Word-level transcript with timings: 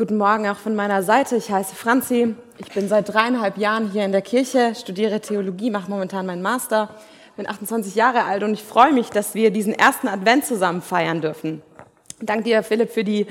Guten 0.00 0.16
Morgen 0.16 0.48
auch 0.48 0.56
von 0.56 0.74
meiner 0.74 1.02
Seite. 1.02 1.36
Ich 1.36 1.50
heiße 1.50 1.74
Franzi. 1.74 2.34
Ich 2.56 2.72
bin 2.72 2.88
seit 2.88 3.12
dreieinhalb 3.12 3.58
Jahren 3.58 3.90
hier 3.90 4.02
in 4.06 4.12
der 4.12 4.22
Kirche, 4.22 4.74
studiere 4.74 5.20
Theologie, 5.20 5.68
mache 5.68 5.90
momentan 5.90 6.24
meinen 6.24 6.40
Master, 6.40 6.88
bin 7.36 7.46
28 7.46 7.96
Jahre 7.96 8.24
alt 8.24 8.42
und 8.42 8.54
ich 8.54 8.62
freue 8.62 8.94
mich, 8.94 9.10
dass 9.10 9.34
wir 9.34 9.50
diesen 9.50 9.74
ersten 9.74 10.08
Advent 10.08 10.46
zusammen 10.46 10.80
feiern 10.80 11.20
dürfen. 11.20 11.60
Danke 12.22 12.44
dir, 12.44 12.62
Philipp, 12.62 12.90
für 12.90 13.04
die 13.04 13.26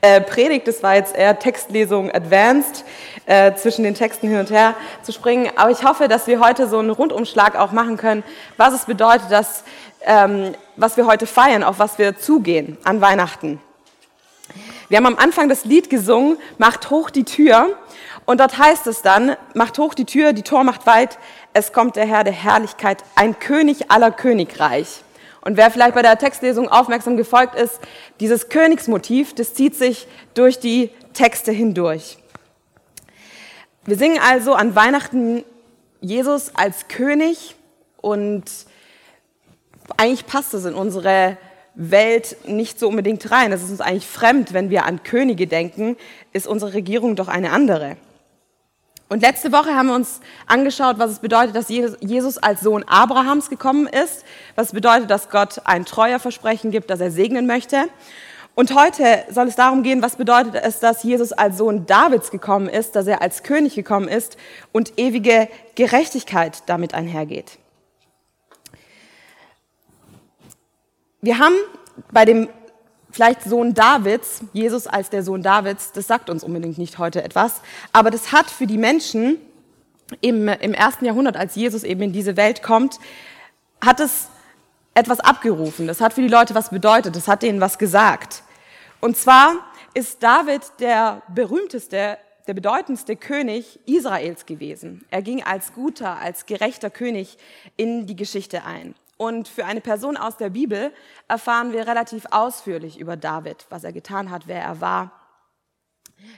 äh, 0.00 0.22
Predigt. 0.22 0.66
Das 0.66 0.82
war 0.82 0.94
jetzt 0.94 1.14
eher 1.14 1.38
Textlesung 1.38 2.10
advanced, 2.10 2.86
äh, 3.26 3.52
zwischen 3.56 3.84
den 3.84 3.94
Texten 3.94 4.26
hin 4.26 4.38
und 4.38 4.50
her 4.50 4.76
zu 5.02 5.12
springen. 5.12 5.50
Aber 5.56 5.72
ich 5.72 5.84
hoffe, 5.84 6.08
dass 6.08 6.26
wir 6.26 6.40
heute 6.40 6.68
so 6.68 6.78
einen 6.78 6.88
Rundumschlag 6.88 7.54
auch 7.54 7.72
machen 7.72 7.98
können, 7.98 8.24
was 8.56 8.72
es 8.72 8.86
bedeutet, 8.86 9.30
dass, 9.30 9.62
ähm, 10.06 10.54
was 10.76 10.96
wir 10.96 11.06
heute 11.06 11.26
feiern, 11.26 11.62
auf 11.62 11.80
was 11.80 11.98
wir 11.98 12.16
zugehen 12.16 12.78
an 12.82 13.02
Weihnachten. 13.02 13.60
Wir 14.88 14.98
haben 14.98 15.06
am 15.06 15.16
Anfang 15.16 15.48
das 15.48 15.64
Lied 15.64 15.90
gesungen, 15.90 16.38
macht 16.58 16.90
hoch 16.90 17.10
die 17.10 17.24
Tür. 17.24 17.76
Und 18.26 18.40
dort 18.40 18.58
heißt 18.58 18.86
es 18.86 19.02
dann, 19.02 19.36
macht 19.54 19.78
hoch 19.78 19.94
die 19.94 20.04
Tür, 20.04 20.32
die 20.32 20.42
Tor 20.42 20.64
macht 20.64 20.86
weit, 20.86 21.18
es 21.52 21.72
kommt 21.72 21.96
der 21.96 22.06
Herr 22.06 22.24
der 22.24 22.32
Herrlichkeit, 22.32 23.04
ein 23.14 23.38
König 23.38 23.90
aller 23.90 24.10
Königreich. 24.10 25.02
Und 25.42 25.58
wer 25.58 25.70
vielleicht 25.70 25.94
bei 25.94 26.02
der 26.02 26.18
Textlesung 26.18 26.68
aufmerksam 26.68 27.18
gefolgt 27.18 27.54
ist, 27.54 27.78
dieses 28.20 28.48
Königsmotiv, 28.48 29.34
das 29.34 29.52
zieht 29.52 29.76
sich 29.76 30.06
durch 30.32 30.58
die 30.58 30.90
Texte 31.12 31.52
hindurch. 31.52 32.16
Wir 33.84 33.96
singen 33.96 34.18
also 34.18 34.54
an 34.54 34.74
Weihnachten 34.74 35.44
Jesus 36.00 36.54
als 36.54 36.88
König 36.88 37.54
und 37.98 38.44
eigentlich 39.98 40.26
passt 40.26 40.54
es 40.54 40.64
in 40.64 40.74
unsere 40.74 41.36
Welt 41.74 42.36
nicht 42.46 42.78
so 42.78 42.88
unbedingt 42.88 43.30
rein. 43.30 43.52
Es 43.52 43.62
ist 43.62 43.70
uns 43.70 43.80
eigentlich 43.80 44.06
fremd, 44.06 44.52
wenn 44.52 44.70
wir 44.70 44.84
an 44.84 45.02
Könige 45.02 45.46
denken, 45.46 45.96
ist 46.32 46.46
unsere 46.46 46.74
Regierung 46.74 47.16
doch 47.16 47.28
eine 47.28 47.50
andere. 47.50 47.96
Und 49.08 49.20
letzte 49.20 49.52
Woche 49.52 49.74
haben 49.74 49.88
wir 49.88 49.94
uns 49.94 50.20
angeschaut, 50.46 50.98
was 50.98 51.10
es 51.10 51.18
bedeutet, 51.18 51.54
dass 51.54 51.68
Jesus 51.68 52.38
als 52.38 52.62
Sohn 52.62 52.84
Abrahams 52.84 53.50
gekommen 53.50 53.86
ist, 53.86 54.24
was 54.54 54.72
bedeutet, 54.72 55.10
dass 55.10 55.28
Gott 55.28 55.60
ein 55.64 55.84
treuer 55.84 56.18
Versprechen 56.18 56.70
gibt, 56.70 56.90
dass 56.90 57.00
er 57.00 57.10
segnen 57.10 57.46
möchte. 57.46 57.84
Und 58.54 58.74
heute 58.74 59.24
soll 59.30 59.48
es 59.48 59.56
darum 59.56 59.82
gehen, 59.82 60.00
was 60.00 60.16
bedeutet 60.16 60.54
es, 60.54 60.78
dass 60.78 61.02
Jesus 61.02 61.32
als 61.32 61.58
Sohn 61.58 61.86
Davids 61.86 62.30
gekommen 62.30 62.68
ist, 62.68 62.96
dass 62.96 63.06
er 63.06 63.20
als 63.20 63.42
König 63.42 63.74
gekommen 63.74 64.08
ist 64.08 64.36
und 64.72 64.92
ewige 64.96 65.48
Gerechtigkeit 65.74 66.62
damit 66.66 66.94
einhergeht. 66.94 67.58
Wir 71.24 71.38
haben 71.38 71.54
bei 72.12 72.26
dem 72.26 72.50
vielleicht 73.10 73.44
Sohn 73.44 73.72
Davids, 73.72 74.42
Jesus 74.52 74.86
als 74.86 75.08
der 75.08 75.22
Sohn 75.22 75.42
Davids, 75.42 75.90
das 75.92 76.06
sagt 76.06 76.28
uns 76.28 76.44
unbedingt 76.44 76.76
nicht 76.76 76.98
heute 76.98 77.24
etwas, 77.24 77.62
aber 77.92 78.10
das 78.10 78.30
hat 78.30 78.50
für 78.50 78.66
die 78.66 78.76
Menschen 78.76 79.38
im, 80.20 80.48
im 80.48 80.74
ersten 80.74 81.06
Jahrhundert, 81.06 81.38
als 81.38 81.54
Jesus 81.54 81.82
eben 81.82 82.02
in 82.02 82.12
diese 82.12 82.36
Welt 82.36 82.62
kommt, 82.62 82.98
hat 83.80 84.00
es 84.00 84.28
etwas 84.92 85.20
abgerufen. 85.20 85.86
Das 85.86 86.02
hat 86.02 86.12
für 86.12 86.20
die 86.20 86.28
Leute 86.28 86.54
was 86.54 86.68
bedeutet, 86.68 87.16
das 87.16 87.26
hat 87.26 87.42
denen 87.42 87.58
was 87.58 87.78
gesagt. 87.78 88.42
Und 89.00 89.16
zwar 89.16 89.54
ist 89.94 90.22
David 90.22 90.60
der 90.78 91.22
berühmteste, 91.34 92.18
der 92.46 92.54
bedeutendste 92.54 93.16
König 93.16 93.80
Israels 93.86 94.44
gewesen. 94.44 95.06
Er 95.10 95.22
ging 95.22 95.42
als 95.42 95.72
guter, 95.72 96.18
als 96.18 96.44
gerechter 96.44 96.90
König 96.90 97.38
in 97.78 98.06
die 98.06 98.14
Geschichte 98.14 98.64
ein. 98.66 98.94
Und 99.16 99.48
für 99.48 99.64
eine 99.64 99.80
Person 99.80 100.16
aus 100.16 100.36
der 100.36 100.50
Bibel 100.50 100.92
erfahren 101.28 101.72
wir 101.72 101.86
relativ 101.86 102.26
ausführlich 102.30 102.98
über 102.98 103.16
David, 103.16 103.66
was 103.70 103.84
er 103.84 103.92
getan 103.92 104.30
hat, 104.30 104.46
wer 104.46 104.60
er 104.60 104.80
war. 104.80 105.12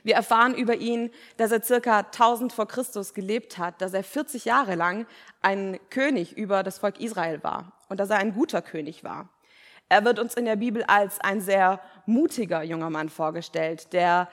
Wir 0.03 0.15
erfahren 0.15 0.55
über 0.55 0.75
ihn, 0.77 1.11
dass 1.37 1.53
er 1.53 1.63
circa 1.63 1.99
1000 2.01 2.53
vor 2.53 2.67
Christus 2.67 3.15
gelebt 3.15 3.59
hat, 3.59 3.81
dass 3.81 3.95
er 3.95 4.05
40 4.05 4.45
Jahre 4.45 4.75
lang 4.75 5.07
ein 5.43 5.79
König 5.91 6.37
über 6.37 6.63
das 6.63 6.79
Volk 6.79 7.01
Israel 7.01 7.43
war 7.43 7.73
und 7.89 8.01
dass 8.01 8.11
er 8.11 8.19
ein 8.19 8.35
guter 8.35 8.63
König 8.63 9.05
war. 9.05 9.29
Er 9.89 10.05
wird 10.05 10.19
uns 10.19 10.35
in 10.35 10.45
der 10.45 10.57
Bibel 10.57 10.83
als 10.85 11.21
ein 11.21 11.41
sehr 11.41 11.81
mutiger 12.07 12.63
junger 12.63 12.91
Mann 12.91 13.09
vorgestellt, 13.09 13.93
der 13.93 14.29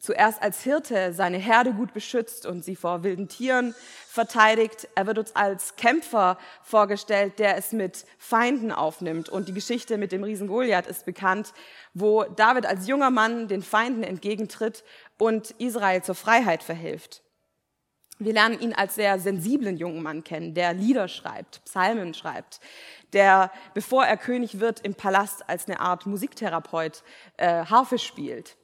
zuerst 0.00 0.42
als 0.42 0.62
Hirte 0.62 1.12
seine 1.12 1.36
Herde 1.36 1.72
gut 1.72 1.92
beschützt 1.92 2.46
und 2.46 2.64
sie 2.64 2.74
vor 2.74 3.04
wilden 3.04 3.28
Tieren 3.28 3.74
verteidigt. 4.08 4.88
Er 4.94 5.06
wird 5.06 5.18
uns 5.18 5.36
als 5.36 5.76
Kämpfer 5.76 6.38
vorgestellt, 6.62 7.38
der 7.38 7.56
es 7.56 7.72
mit 7.72 8.06
Feinden 8.18 8.72
aufnimmt. 8.72 9.28
Und 9.28 9.48
die 9.48 9.54
Geschichte 9.54 9.98
mit 9.98 10.10
dem 10.10 10.24
Riesen 10.24 10.48
Goliath 10.48 10.86
ist 10.86 11.04
bekannt, 11.04 11.52
wo 11.92 12.24
David 12.24 12.66
als 12.66 12.88
junger 12.88 13.10
Mann 13.10 13.46
den 13.46 13.62
Feinden 13.62 14.02
entgegentritt 14.02 14.84
und 15.18 15.50
Israel 15.58 16.02
zur 16.02 16.14
Freiheit 16.14 16.62
verhilft. 16.62 17.22
Wir 18.18 18.34
lernen 18.34 18.60
ihn 18.60 18.74
als 18.74 18.96
sehr 18.96 19.18
sensiblen 19.18 19.78
jungen 19.78 20.02
Mann 20.02 20.24
kennen, 20.24 20.52
der 20.52 20.74
Lieder 20.74 21.08
schreibt, 21.08 21.64
Psalmen 21.64 22.12
schreibt, 22.12 22.60
der, 23.14 23.50
bevor 23.72 24.04
er 24.04 24.18
König 24.18 24.60
wird, 24.60 24.80
im 24.80 24.94
Palast 24.94 25.48
als 25.48 25.66
eine 25.66 25.80
Art 25.80 26.04
Musiktherapeut 26.04 27.02
äh, 27.38 27.64
Harfe 27.64 27.98
spielt. 27.98 28.56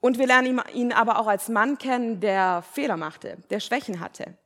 Und 0.00 0.18
wir 0.18 0.26
lernen 0.26 0.60
ihn 0.72 0.92
aber 0.92 1.18
auch 1.18 1.26
als 1.26 1.48
Mann 1.48 1.76
kennen, 1.78 2.20
der 2.20 2.62
Fehler 2.62 2.96
machte, 2.96 3.38
der 3.50 3.60
Schwächen 3.60 4.00
hatte. 4.00 4.38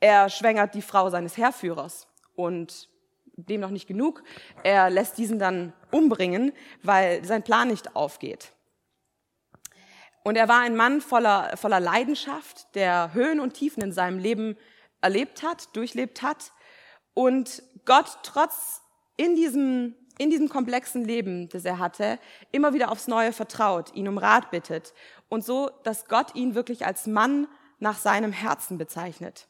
Er 0.00 0.30
schwängert 0.30 0.74
die 0.74 0.82
Frau 0.82 1.10
seines 1.10 1.36
Herrführers 1.36 2.08
und 2.34 2.88
dem 3.36 3.60
noch 3.60 3.70
nicht 3.70 3.86
genug. 3.86 4.22
Er 4.62 4.90
lässt 4.90 5.18
diesen 5.18 5.38
dann 5.38 5.72
umbringen, 5.90 6.52
weil 6.82 7.24
sein 7.24 7.42
Plan 7.42 7.68
nicht 7.68 7.96
aufgeht. 7.96 8.52
Und 10.22 10.36
er 10.36 10.48
war 10.48 10.60
ein 10.60 10.76
Mann 10.76 11.02
voller, 11.02 11.56
voller 11.56 11.80
Leidenschaft, 11.80 12.74
der 12.74 13.12
Höhen 13.12 13.40
und 13.40 13.54
Tiefen 13.54 13.82
in 13.82 13.92
seinem 13.92 14.18
Leben 14.18 14.56
erlebt 15.02 15.42
hat, 15.42 15.76
durchlebt 15.76 16.22
hat 16.22 16.52
und 17.12 17.62
Gott 17.84 18.18
trotz 18.22 18.80
in 19.16 19.36
diesem 19.36 19.94
in 20.18 20.30
diesem 20.30 20.48
komplexen 20.48 21.04
Leben, 21.04 21.48
das 21.48 21.64
er 21.64 21.78
hatte, 21.78 22.18
immer 22.52 22.72
wieder 22.72 22.90
aufs 22.90 23.08
Neue 23.08 23.32
vertraut, 23.32 23.94
ihn 23.94 24.08
um 24.08 24.18
Rat 24.18 24.50
bittet 24.50 24.94
und 25.28 25.44
so, 25.44 25.70
dass 25.82 26.06
Gott 26.06 26.34
ihn 26.34 26.54
wirklich 26.54 26.86
als 26.86 27.06
Mann 27.06 27.48
nach 27.78 27.98
seinem 27.98 28.32
Herzen 28.32 28.78
bezeichnet. 28.78 29.48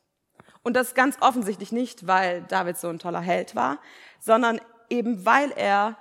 Und 0.62 0.74
das 0.74 0.94
ganz 0.94 1.18
offensichtlich 1.20 1.72
nicht, 1.72 2.06
weil 2.06 2.42
David 2.42 2.78
so 2.78 2.88
ein 2.88 2.98
toller 2.98 3.20
Held 3.20 3.54
war, 3.54 3.78
sondern 4.18 4.60
eben 4.88 5.26
weil 5.26 5.52
er 5.52 5.98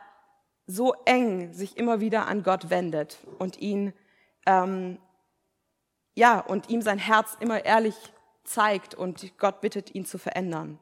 so 0.66 0.94
eng 1.06 1.52
sich 1.52 1.78
immer 1.78 2.00
wieder 2.00 2.28
an 2.28 2.44
Gott 2.44 2.70
wendet 2.70 3.18
und 3.40 3.60
ihn 3.60 3.94
ähm, 4.46 4.98
ja 6.16 6.40
und 6.40 6.70
ihm 6.70 6.82
sein 6.82 6.98
Herz 6.98 7.36
immer 7.42 7.66
ehrlich 7.66 7.96
zeigt 8.46 8.96
und 8.96 9.38
Gott 9.38 9.60
bittet 9.62 9.94
ihn 9.94 10.06
zu 10.06 10.18
verändern. 10.18 10.80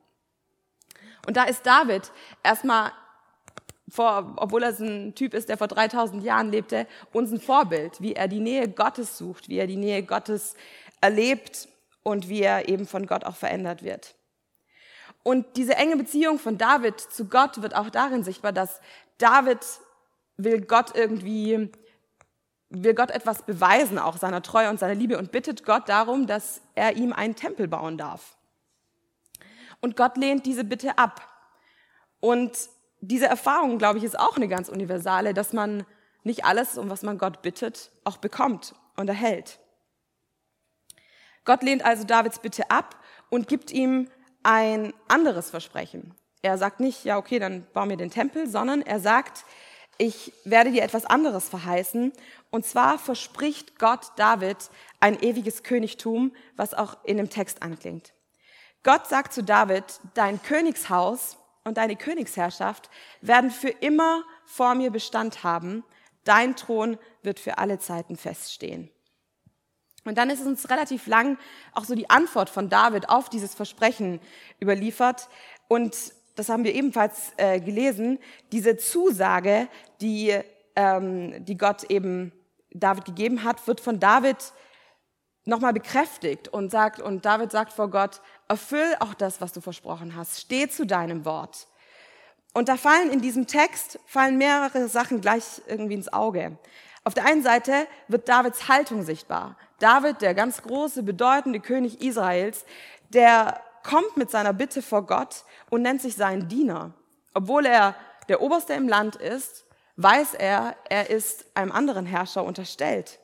Und 1.25 1.37
da 1.37 1.43
ist 1.43 1.65
David 1.65 2.11
erstmal 2.43 2.91
vor, 3.91 4.33
obwohl 4.37 4.63
er 4.63 4.77
ein 4.79 5.13
Typ 5.15 5.33
ist, 5.33 5.49
der 5.49 5.57
vor 5.57 5.67
3000 5.67 6.23
Jahren 6.23 6.49
lebte, 6.49 6.87
uns 7.11 7.31
ein 7.31 7.41
Vorbild, 7.41 8.01
wie 8.01 8.13
er 8.13 8.27
die 8.27 8.39
Nähe 8.39 8.69
Gottes 8.69 9.17
sucht, 9.17 9.49
wie 9.49 9.57
er 9.57 9.67
die 9.67 9.75
Nähe 9.75 10.03
Gottes 10.03 10.55
erlebt 11.01 11.67
und 12.03 12.29
wie 12.29 12.41
er 12.41 12.69
eben 12.69 12.87
von 12.87 13.05
Gott 13.05 13.25
auch 13.25 13.35
verändert 13.35 13.83
wird. 13.83 14.15
Und 15.23 15.57
diese 15.57 15.75
enge 15.75 15.97
Beziehung 15.97 16.39
von 16.39 16.57
David 16.57 16.99
zu 16.99 17.25
Gott 17.25 17.61
wird 17.61 17.75
auch 17.75 17.89
darin 17.89 18.23
sichtbar, 18.23 18.53
dass 18.53 18.79
David 19.17 19.59
will 20.37 20.61
Gott 20.61 20.95
irgendwie, 20.95 21.69
will 22.69 22.93
Gott 22.95 23.11
etwas 23.11 23.43
beweisen, 23.43 23.99
auch 23.99 24.17
seiner 24.17 24.41
Treue 24.41 24.69
und 24.69 24.79
seiner 24.79 24.95
Liebe 24.95 25.17
und 25.17 25.31
bittet 25.31 25.65
Gott 25.65 25.89
darum, 25.89 26.25
dass 26.25 26.61
er 26.73 26.95
ihm 26.95 27.13
einen 27.13 27.35
Tempel 27.35 27.67
bauen 27.67 27.97
darf. 27.97 28.37
Und 29.81 29.95
Gott 29.97 30.17
lehnt 30.17 30.45
diese 30.45 30.63
Bitte 30.63 30.97
ab. 30.97 31.27
Und 32.19 32.69
diese 33.01 33.25
Erfahrung, 33.25 33.77
glaube 33.77 33.97
ich, 33.97 34.03
ist 34.03 34.17
auch 34.17 34.37
eine 34.37 34.47
ganz 34.47 34.69
universale, 34.69 35.33
dass 35.33 35.53
man 35.53 35.85
nicht 36.23 36.45
alles, 36.45 36.77
um 36.77 36.89
was 36.89 37.01
man 37.01 37.17
Gott 37.17 37.41
bittet, 37.41 37.91
auch 38.03 38.17
bekommt 38.17 38.75
und 38.95 39.07
erhält. 39.07 39.59
Gott 41.43 41.63
lehnt 41.63 41.83
also 41.83 42.03
Davids 42.03 42.39
Bitte 42.39 42.69
ab 42.69 42.95
und 43.29 43.47
gibt 43.47 43.71
ihm 43.71 44.07
ein 44.43 44.93
anderes 45.07 45.49
Versprechen. 45.49 46.13
Er 46.43 46.57
sagt 46.57 46.79
nicht, 46.79 47.03
ja, 47.03 47.17
okay, 47.17 47.39
dann 47.39 47.67
bau 47.73 47.85
mir 47.85 47.97
den 47.97 48.11
Tempel, 48.11 48.47
sondern 48.47 48.81
er 48.81 48.99
sagt, 48.99 49.45
ich 49.97 50.33
werde 50.45 50.71
dir 50.71 50.83
etwas 50.83 51.05
anderes 51.05 51.49
verheißen. 51.49 52.11
Und 52.49 52.65
zwar 52.65 52.97
verspricht 52.97 53.77
Gott 53.79 54.11
David 54.15 54.57
ein 54.99 55.19
ewiges 55.21 55.63
Königtum, 55.63 56.33
was 56.55 56.73
auch 56.73 57.03
in 57.03 57.17
dem 57.17 57.29
Text 57.29 57.61
anklingt. 57.61 58.13
Gott 58.83 59.07
sagt 59.07 59.33
zu 59.33 59.43
David, 59.43 59.83
dein 60.15 60.41
Königshaus 60.41 61.37
und 61.63 61.77
deine 61.77 61.95
Königsherrschaft 61.95 62.89
werden 63.21 63.51
für 63.51 63.69
immer 63.69 64.23
vor 64.45 64.75
mir 64.75 64.91
Bestand 64.91 65.43
haben. 65.43 65.83
Dein 66.23 66.55
Thron 66.55 66.97
wird 67.23 67.39
für 67.39 67.57
alle 67.57 67.79
Zeiten 67.79 68.17
feststehen. 68.17 68.89
Und 70.03 70.17
dann 70.17 70.29
ist 70.29 70.41
es 70.41 70.47
uns 70.47 70.69
relativ 70.69 71.05
lang 71.05 71.37
auch 71.73 71.83
so 71.83 71.93
die 71.93 72.09
Antwort 72.09 72.49
von 72.49 72.69
David 72.69 73.09
auf 73.09 73.29
dieses 73.29 73.53
Versprechen 73.53 74.19
überliefert. 74.59 75.29
Und 75.67 76.13
das 76.35 76.49
haben 76.49 76.63
wir 76.63 76.73
ebenfalls 76.73 77.33
äh, 77.37 77.59
gelesen, 77.59 78.17
diese 78.51 78.77
Zusage, 78.77 79.67
die, 80.01 80.35
ähm, 80.75 81.45
die 81.45 81.57
Gott 81.57 81.83
eben 81.83 82.31
David 82.71 83.05
gegeben 83.05 83.43
hat, 83.43 83.67
wird 83.67 83.79
von 83.79 83.99
David 83.99 84.53
nochmal 85.45 85.73
bekräftigt 85.73 86.47
und 86.47 86.71
sagt, 86.71 87.01
und 87.01 87.25
David 87.25 87.51
sagt 87.51 87.73
vor 87.73 87.89
Gott, 87.89 88.21
erfüll 88.47 88.95
auch 88.99 89.13
das, 89.13 89.41
was 89.41 89.53
du 89.53 89.61
versprochen 89.61 90.15
hast, 90.15 90.39
steh 90.39 90.67
zu 90.67 90.85
deinem 90.85 91.25
Wort. 91.25 91.67
Und 92.53 92.67
da 92.69 92.75
fallen 92.75 93.09
in 93.11 93.21
diesem 93.21 93.47
Text, 93.47 93.99
fallen 94.05 94.37
mehrere 94.37 94.87
Sachen 94.87 95.21
gleich 95.21 95.61
irgendwie 95.67 95.93
ins 95.93 96.11
Auge. 96.11 96.57
Auf 97.03 97.13
der 97.13 97.25
einen 97.25 97.41
Seite 97.41 97.87
wird 98.07 98.29
Davids 98.29 98.67
Haltung 98.67 99.03
sichtbar. 99.03 99.57
David, 99.79 100.21
der 100.21 100.33
ganz 100.35 100.61
große, 100.61 101.01
bedeutende 101.01 101.59
König 101.59 102.01
Israels, 102.01 102.65
der 103.09 103.59
kommt 103.83 104.17
mit 104.17 104.29
seiner 104.29 104.53
Bitte 104.53 104.81
vor 104.81 105.07
Gott 105.07 105.43
und 105.69 105.81
nennt 105.81 106.01
sich 106.01 106.15
seinen 106.15 106.47
Diener. 106.47 106.93
Obwohl 107.33 107.65
er 107.65 107.95
der 108.29 108.41
Oberste 108.41 108.73
im 108.73 108.87
Land 108.87 109.15
ist, 109.15 109.65
weiß 109.95 110.35
er, 110.35 110.75
er 110.89 111.09
ist 111.09 111.45
einem 111.55 111.71
anderen 111.71 112.05
Herrscher 112.05 112.43
unterstellt. 112.43 113.19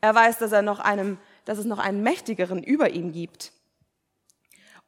Er 0.00 0.14
weiß, 0.14 0.38
dass, 0.38 0.52
er 0.52 0.62
noch 0.62 0.80
einem, 0.80 1.18
dass 1.44 1.58
es 1.58 1.64
noch 1.64 1.78
einen 1.78 2.02
Mächtigeren 2.02 2.62
über 2.62 2.90
ihm 2.90 3.12
gibt. 3.12 3.52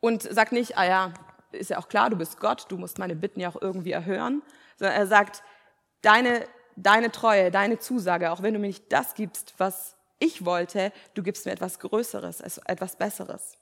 Und 0.00 0.22
sagt 0.22 0.52
nicht, 0.52 0.76
ah 0.76 0.84
ja, 0.84 1.14
ist 1.52 1.70
ja 1.70 1.78
auch 1.78 1.88
klar, 1.88 2.10
du 2.10 2.16
bist 2.16 2.38
Gott, 2.40 2.66
du 2.68 2.76
musst 2.76 2.98
meine 2.98 3.16
Bitten 3.16 3.40
ja 3.40 3.48
auch 3.48 3.60
irgendwie 3.60 3.92
erhören, 3.92 4.42
sondern 4.76 4.96
er 4.96 5.06
sagt, 5.06 5.42
deine, 6.02 6.46
deine 6.76 7.10
Treue, 7.10 7.50
deine 7.50 7.78
Zusage, 7.78 8.30
auch 8.30 8.42
wenn 8.42 8.54
du 8.54 8.60
mir 8.60 8.68
nicht 8.68 8.92
das 8.92 9.14
gibst, 9.14 9.54
was 9.58 9.96
ich 10.18 10.44
wollte, 10.44 10.92
du 11.14 11.22
gibst 11.22 11.46
mir 11.46 11.52
etwas 11.52 11.78
Größeres, 11.78 12.40
etwas 12.66 12.96
Besseres. 12.96 13.56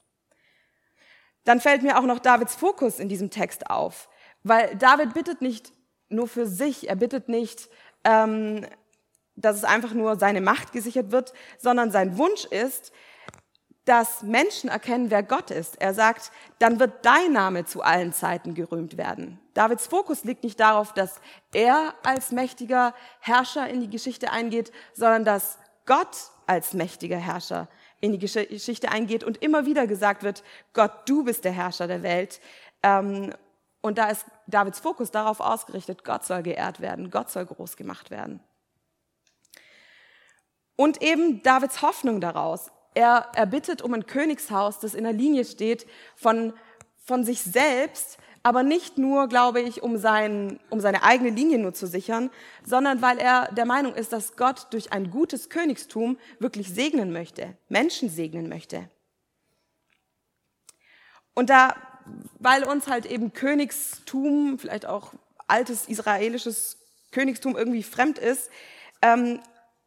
Dann 1.45 1.61
fällt 1.61 1.83
mir 1.83 1.99
auch 1.99 2.05
noch 2.05 2.19
Davids 2.19 2.55
Fokus 2.55 2.99
in 2.99 3.09
diesem 3.09 3.31
Text 3.31 3.69
auf, 3.71 4.09
weil 4.43 4.77
David 4.77 5.15
bittet 5.15 5.43
nicht 5.43 5.73
nur 6.09 6.29
für 6.29 6.47
sich, 6.47 6.89
er 6.89 6.97
bittet 6.97 7.29
nicht, 7.29 7.69
ähm, 8.05 8.67
dass 9.37 9.57
es 9.57 9.65
einfach 9.65 9.93
nur 9.93 10.17
seine 10.19 10.41
Macht 10.41 10.73
gesichert 10.73 11.13
wird, 11.13 11.33
sondern 11.59 11.91
sein 11.91 12.19
Wunsch 12.19 12.45
ist, 12.45 12.93
dass 13.85 14.23
Menschen 14.23 14.71
erkennen, 14.71 15.11
wer 15.11 15.23
Gott 15.23 15.51
ist. 15.51 15.81
Er 15.81 15.93
sagt, 15.93 16.31
dann 16.61 16.79
wird 16.79 17.05
dein 17.05 17.33
Name 17.33 17.65
zu 17.65 17.83
allen 17.83 18.13
Zeiten 18.13 18.55
gerühmt 18.55 18.97
werden. 18.97 19.41
Davids 19.55 19.89
Fokus 19.89 20.23
liegt 20.25 20.45
nicht 20.45 20.61
darauf, 20.61 20.95
dass 20.95 21.21
er 21.53 21.95
als 22.05 22.31
mächtiger 22.31 22.95
Herrscher 23.21 23.69
in 23.69 23.81
die 23.81 23.91
Geschichte 23.91 24.31
eingeht, 24.31 24.71
sondern 24.95 25.25
dass 25.25 25.59
Gott 25.85 26.17
als 26.47 26.75
mächtiger 26.75 27.17
Herrscher 27.17 27.69
in 28.01 28.13
die 28.13 28.19
Geschichte 28.19 28.91
eingeht 28.91 29.25
und 29.25 29.43
immer 29.43 29.67
wieder 29.67 29.87
gesagt 29.87 30.23
wird, 30.23 30.45
Gott, 30.75 30.93
du 31.07 31.25
bist 31.25 31.45
der 31.45 31.53
Herrscher 31.53 31.87
der 31.87 32.03
Welt. 32.03 32.41
Ähm, 32.83 33.33
und 33.81 33.99
da 33.99 34.11
ist 34.11 34.27
Davids 34.47 34.79
Fokus 34.79 35.11
darauf 35.11 35.41
ausgerichtet, 35.41 36.05
Gott 36.05 36.25
soll 36.25 36.43
geehrt 36.43 36.81
werden, 36.81 37.11
Gott 37.11 37.31
soll 37.31 37.47
groß 37.47 37.77
gemacht 37.77 38.11
werden. 38.11 38.41
Und 40.83 41.01
eben 41.01 41.45
Davids 41.45 41.81
Hoffnung 41.81 42.21
daraus. 42.21 42.73
Er, 42.95 43.29
er 43.37 43.47
bittet 43.47 43.83
um 43.83 43.95
ein 43.95 44.05
Königshaus, 44.05 44.81
das 44.81 44.95
in 44.95 45.05
der 45.05 45.13
Linie 45.13 45.45
steht 45.45 45.87
von, 46.17 46.53
von 47.05 47.23
sich 47.23 47.41
selbst, 47.41 48.19
aber 48.43 48.65
nicht 48.65 48.99
nur, 48.99 49.29
glaube 49.29 49.61
ich, 49.61 49.85
um, 49.85 49.97
sein, 49.97 50.59
um 50.71 50.81
seine 50.81 51.05
eigene 51.05 51.31
Linie 51.31 51.59
nur 51.59 51.73
zu 51.73 51.87
sichern, 51.87 52.31
sondern 52.65 53.01
weil 53.01 53.19
er 53.19 53.53
der 53.53 53.65
Meinung 53.65 53.95
ist, 53.95 54.13
dass 54.13 54.35
Gott 54.35 54.73
durch 54.73 54.93
ein 54.93 55.13
gutes 55.13 55.51
Königstum 55.51 56.19
wirklich 56.41 56.69
segnen 56.75 57.13
möchte, 57.13 57.57
Menschen 57.69 58.09
segnen 58.09 58.49
möchte. 58.49 58.91
Und 61.33 61.49
da, 61.49 61.77
weil 62.41 62.65
uns 62.65 62.89
halt 62.89 63.07
eben 63.07 63.33
Königstum, 63.33 64.59
vielleicht 64.59 64.87
auch 64.87 65.13
altes 65.47 65.87
israelisches 65.87 66.79
Königstum 67.13 67.55
irgendwie 67.55 67.85
fremd 67.85 68.19
ist, 68.19 68.51
ähm, 69.01 69.39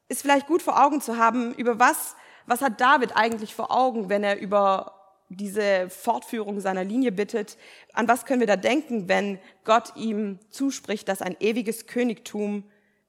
ist 0.08 0.22
vielleicht 0.22 0.48
gut 0.48 0.62
vor 0.62 0.84
Augen 0.84 1.02
zu 1.02 1.18
haben, 1.18 1.54
über 1.56 1.80
was, 1.80 2.16
was 2.46 2.62
hat 2.62 2.80
David 2.80 3.16
eigentlich 3.16 3.56
vor 3.56 3.72
Augen, 3.72 4.10
wenn 4.10 4.24
er 4.24 4.40
über 4.40 4.96
diese 5.30 5.90
Fortführung 5.90 6.60
seiner 6.60 6.84
Linie 6.84 7.12
bittet. 7.12 7.58
An 7.94 8.08
was 8.08 8.26
können 8.26 8.40
wir 8.40 8.48
da 8.48 8.56
denken, 8.58 9.08
wenn 9.08 9.40
Gott 9.64 9.96
ihm 9.96 10.40
zuspricht, 10.50 11.08
dass 11.08 11.22
ein 11.22 11.36
ewiges 11.40 11.88
Königtum 11.88 12.64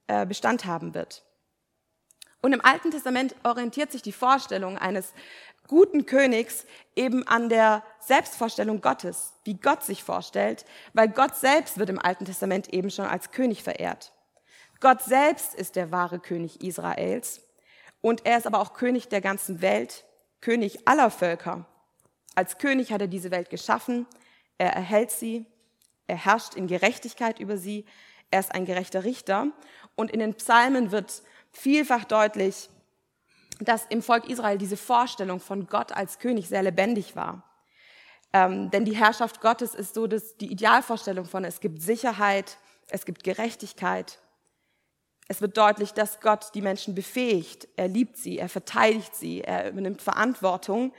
äh, 0.06 0.24
Bestand 0.24 0.64
haben 0.64 0.94
wird? 0.94 1.24
Und 2.40 2.52
im 2.52 2.64
Alten 2.64 2.90
Testament 2.90 3.34
orientiert 3.44 3.92
sich 3.92 4.02
die 4.02 4.12
Vorstellung 4.12 4.78
eines 4.78 5.12
guten 5.66 6.06
Königs 6.06 6.64
eben 6.94 7.26
an 7.26 7.48
der 7.48 7.82
Selbstvorstellung 7.98 8.80
Gottes, 8.80 9.32
wie 9.44 9.54
Gott 9.54 9.84
sich 9.84 10.04
vorstellt, 10.04 10.64
weil 10.92 11.08
Gott 11.08 11.36
selbst 11.36 11.76
wird 11.76 11.90
im 11.90 11.98
Alten 11.98 12.24
Testament 12.24 12.72
eben 12.72 12.90
schon 12.90 13.06
als 13.06 13.32
König 13.32 13.62
verehrt. 13.62 14.12
Gott 14.80 15.02
selbst 15.02 15.54
ist 15.54 15.76
der 15.76 15.90
wahre 15.90 16.18
König 16.18 16.62
Israels 16.62 17.40
und 18.00 18.26
er 18.26 18.38
ist 18.38 18.46
aber 18.46 18.60
auch 18.60 18.74
König 18.74 19.08
der 19.08 19.20
ganzen 19.20 19.62
Welt, 19.62 20.04
König 20.40 20.86
aller 20.86 21.10
Völker. 21.10 21.66
Als 22.34 22.58
König 22.58 22.92
hat 22.92 23.00
er 23.00 23.08
diese 23.08 23.30
Welt 23.30 23.50
geschaffen, 23.50 24.06
er 24.58 24.72
erhält 24.72 25.10
sie, 25.10 25.46
er 26.06 26.16
herrscht 26.16 26.54
in 26.54 26.66
Gerechtigkeit 26.66 27.38
über 27.40 27.56
sie, 27.56 27.84
er 28.30 28.40
ist 28.40 28.54
ein 28.54 28.64
gerechter 28.64 29.04
Richter. 29.04 29.48
Und 29.94 30.10
in 30.10 30.20
den 30.20 30.34
Psalmen 30.34 30.90
wird 30.90 31.22
vielfach 31.52 32.04
deutlich, 32.04 32.68
dass 33.60 33.86
im 33.86 34.02
Volk 34.02 34.28
Israel 34.28 34.58
diese 34.58 34.76
Vorstellung 34.76 35.40
von 35.40 35.66
Gott 35.66 35.92
als 35.92 36.18
König 36.18 36.48
sehr 36.48 36.62
lebendig 36.62 37.16
war. 37.16 37.42
Ähm, 38.32 38.70
denn 38.70 38.84
die 38.84 38.96
Herrschaft 38.96 39.40
Gottes 39.40 39.74
ist 39.74 39.94
so 39.94 40.06
dass 40.06 40.36
die 40.36 40.52
Idealvorstellung 40.52 41.24
von, 41.24 41.44
es 41.44 41.60
gibt 41.60 41.80
Sicherheit, 41.80 42.58
es 42.88 43.06
gibt 43.06 43.24
Gerechtigkeit. 43.24 44.18
Es 45.28 45.40
wird 45.40 45.56
deutlich, 45.56 45.92
dass 45.92 46.20
Gott 46.20 46.50
die 46.54 46.62
Menschen 46.62 46.94
befähigt. 46.94 47.66
Er 47.76 47.88
liebt 47.88 48.16
sie, 48.16 48.38
er 48.38 48.48
verteidigt 48.48 49.14
sie, 49.14 49.40
er 49.40 49.70
übernimmt 49.70 50.02
Verantwortung. 50.02 50.92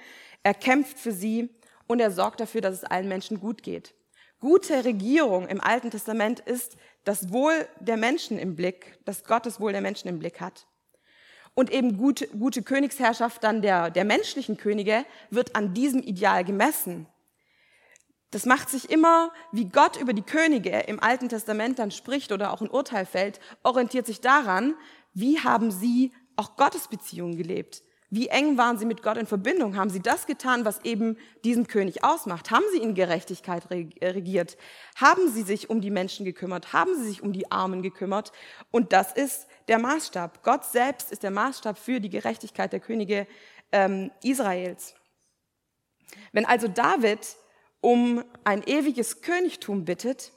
Er 0.44 0.54
kämpft 0.54 1.00
für 1.00 1.12
sie 1.12 1.50
und 1.88 2.00
er 2.00 2.12
sorgt 2.12 2.42
dafür, 2.42 2.62
dass 2.62 2.76
es 2.76 2.84
allen 2.84 3.08
Menschen 3.08 3.40
gut 3.40 3.64
geht. 3.64 3.94
Gute 4.40 4.86
Regierung 4.86 5.48
im 5.48 5.62
Alten 5.62 5.90
Testament 5.90 6.42
ist 6.42 6.78
das 7.06 7.32
Wohl 7.32 7.54
der 7.80 7.98
Menschen 7.98 8.38
im 8.38 8.56
Blick, 8.56 9.00
dass 9.06 9.24
Gott 9.24 9.46
das 9.46 9.60
Wohl 9.60 9.72
der 9.72 9.82
Menschen 9.82 10.10
im 10.10 10.20
Blick 10.20 10.42
hat. 10.42 10.68
Und 11.56 11.72
eben 11.72 11.98
gute, 11.98 12.28
gute 12.28 12.62
Königsherrschaft 12.62 13.44
dann 13.44 13.64
der, 13.64 13.90
der 13.90 14.06
menschlichen 14.06 14.58
Könige 14.58 15.06
wird 15.32 15.56
an 15.56 15.74
diesem 15.74 16.04
Ideal 16.04 16.44
gemessen. 16.44 17.08
Das 18.32 18.46
macht 18.46 18.70
sich 18.70 18.90
immer, 18.90 19.32
wie 19.52 19.70
Gott 19.70 19.96
über 19.98 20.14
die 20.14 20.22
Könige 20.22 20.72
im 20.82 21.02
Alten 21.02 21.30
Testament 21.30 21.80
dann 21.80 21.92
spricht 21.92 22.32
oder 22.32 22.52
auch 22.52 22.62
ein 22.62 22.70
Urteil 22.70 23.06
fällt, 23.06 23.40
orientiert 23.64 24.06
sich 24.06 24.20
daran, 24.20 24.76
wie 25.14 25.40
haben 25.40 25.72
sie 25.72 26.12
auch 26.36 26.56
Gottesbeziehungen 26.58 27.38
gelebt. 27.38 27.82
Wie 28.10 28.30
eng 28.30 28.58
waren 28.58 28.78
sie 28.78 28.86
mit 28.86 29.04
Gott 29.04 29.18
in 29.18 29.26
Verbindung? 29.26 29.76
Haben 29.76 29.90
sie 29.90 30.00
das 30.00 30.28
getan, 30.28 30.64
was 30.64 30.86
eben 30.86 31.18
diesen 31.44 31.68
König 31.68 32.06
ausmacht? 32.06 32.52
Haben 32.52 32.64
sie 32.72 32.82
in 32.82 32.96
Gerechtigkeit 32.96 33.70
äh, 33.70 34.08
regiert? 34.08 34.58
Haben 34.96 35.30
sie 35.30 35.44
sich 35.44 35.70
um 35.70 35.82
die 35.82 35.92
Menschen 35.92 36.24
gekümmert? 36.24 36.72
Haben 36.72 36.96
sie 36.96 37.06
sich 37.06 37.22
um 37.22 37.34
die 37.34 37.52
Armen 37.52 37.82
gekümmert? 37.82 38.32
Und 38.72 38.94
das 38.94 39.12
ist 39.12 39.48
der 39.68 39.78
Maßstab. 39.80 40.42
Gott 40.44 40.64
selbst 40.64 41.12
ist 41.12 41.24
der 41.24 41.32
Maßstab 41.32 41.78
für 41.78 42.00
die 42.00 42.10
Gerechtigkeit 42.10 42.72
der 42.72 42.80
Könige 42.80 43.28
ähm, 43.74 44.12
Israels. 44.24 44.96
Wenn 46.32 46.46
also 46.46 46.70
David 46.70 47.20
um 47.82 48.24
ein 48.44 48.64
ewiges 48.64 49.22
Königtum 49.22 49.86
bittet, 49.86 50.32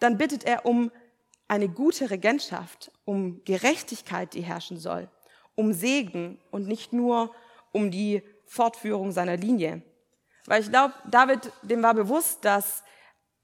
dann 0.00 0.18
bittet 0.18 0.44
er 0.44 0.66
um 0.66 0.90
eine 1.48 1.68
gute 1.68 2.10
Regentschaft, 2.10 2.90
um 3.04 3.42
Gerechtigkeit, 3.44 4.34
die 4.34 4.42
herrschen 4.42 4.78
soll 4.78 5.08
um 5.56 5.72
Segen 5.72 6.38
und 6.52 6.68
nicht 6.68 6.92
nur 6.92 7.34
um 7.72 7.90
die 7.90 8.22
Fortführung 8.46 9.10
seiner 9.10 9.36
Linie. 9.36 9.82
Weil 10.44 10.62
ich 10.62 10.70
glaube, 10.70 10.94
David, 11.10 11.50
dem 11.62 11.82
war 11.82 11.94
bewusst, 11.94 12.44
dass 12.44 12.84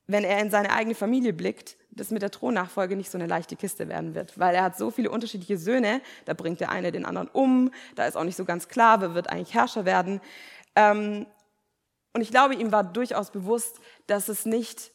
wenn 0.07 0.23
er 0.23 0.39
in 0.39 0.51
seine 0.51 0.71
eigene 0.71 0.95
Familie 0.95 1.33
blickt, 1.33 1.77
das 1.91 2.11
mit 2.11 2.23
der 2.23 2.31
Thronnachfolge 2.31 2.97
nicht 2.97 3.11
so 3.11 3.19
eine 3.19 3.27
leichte 3.27 3.57
Kiste 3.57 3.89
werden 3.89 4.15
wird, 4.15 4.39
weil 4.39 4.55
er 4.55 4.63
hat 4.63 4.79
so 4.79 4.91
viele 4.91 5.11
unterschiedliche 5.11 5.59
Söhne, 5.59 6.01
da 6.25 6.35
bringt 6.35 6.61
der 6.61 6.71
eine 6.71 6.93
den 6.93 7.05
anderen 7.05 7.29
um, 7.29 7.71
da 7.97 8.07
ist 8.07 8.17
auch 8.17 8.25
nicht 8.25 8.37
so 8.37 8.45
ganz 8.45 8.69
klar, 8.69 9.01
wer 9.01 9.15
wird 9.15 9.29
eigentlich 9.29 9.55
Herrscher 9.55 9.85
werden. 9.85 10.21
Ähm, 10.77 11.27
und 12.15 12.21
ich 12.21 12.31
glaube, 12.31 12.55
ihm 12.55 12.73
war 12.73 12.85
durchaus 12.85 13.31
bewusst, 13.31 13.81
dass 14.07 14.29
es 14.29 14.47
nicht 14.47 14.93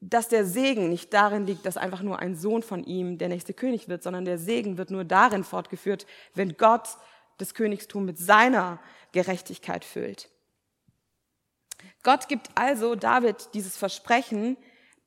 dass 0.00 0.28
der 0.28 0.46
Segen 0.46 0.88
nicht 0.88 1.12
darin 1.12 1.46
liegt, 1.46 1.66
dass 1.66 1.76
einfach 1.76 2.00
nur 2.00 2.18
ein 2.18 2.34
Sohn 2.34 2.62
von 2.62 2.84
ihm 2.84 3.18
der 3.18 3.28
nächste 3.28 3.52
König 3.52 3.88
wird, 3.88 4.02
sondern 4.02 4.24
der 4.24 4.38
Segen 4.38 4.78
wird 4.78 4.90
nur 4.90 5.04
darin 5.04 5.44
fortgeführt, 5.44 6.06
wenn 6.34 6.56
Gott 6.56 6.88
das 7.36 7.54
Königstum 7.54 8.06
mit 8.06 8.18
seiner 8.18 8.80
Gerechtigkeit 9.12 9.84
füllt. 9.84 10.30
Gott 12.02 12.28
gibt 12.28 12.48
also 12.54 12.94
David 12.94 13.50
dieses 13.52 13.76
Versprechen, 13.76 14.56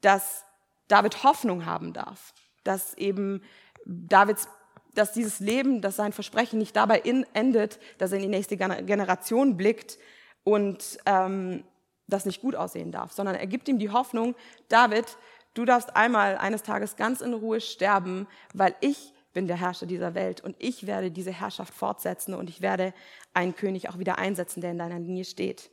dass 0.02 0.44
David 0.88 1.24
Hoffnung 1.24 1.66
haben 1.66 1.94
darf, 1.94 2.34
dass 2.64 2.94
eben 2.96 3.42
Davids, 3.86 4.48
dass 4.94 5.12
dieses 5.12 5.40
Leben, 5.40 5.82
dass 5.82 5.96
sein 5.96 6.14
Versprechen 6.14 6.60
nicht 6.60 6.76
dabei 6.76 7.00
endet, 7.34 7.80
dass 7.98 8.12
er 8.12 8.18
in 8.18 8.24
die 8.24 8.30
nächste 8.30 8.58
Generation 8.58 9.58
blickt 9.58 9.98
und 10.44 10.98
ähm, 11.06 11.64
das 12.08 12.26
nicht 12.26 12.42
gut 12.42 12.56
aussehen 12.56 12.92
darf, 12.92 13.12
sondern 13.12 13.36
er 13.36 13.48
gibt 13.48 13.68
ihm 13.68 13.80
die 13.80 13.90
Hoffnung, 13.90 14.36
David, 14.68 15.18
du 15.54 15.66
darfst 15.66 15.96
einmal 15.96 16.38
eines 16.38 16.64
Tages 16.64 16.96
ganz 16.96 17.22
in 17.22 17.34
Ruhe 17.34 17.62
sterben, 17.62 18.28
weil 18.54 18.76
ich 18.82 19.14
bin 19.34 19.48
der 19.48 19.58
Herrscher 19.58 19.86
dieser 19.86 20.14
Welt 20.14 20.42
und 20.42 20.56
ich 20.60 20.86
werde 20.86 21.12
diese 21.12 21.32
Herrschaft 21.32 21.74
fortsetzen 21.74 22.34
und 22.34 22.50
ich 22.50 22.62
werde 22.62 22.94
einen 23.34 23.56
König 23.56 23.90
auch 23.90 23.98
wieder 23.98 24.20
einsetzen, 24.20 24.62
der 24.62 24.72
in 24.72 24.78
deiner 24.78 25.00
Linie 25.00 25.26
steht. 25.26 25.72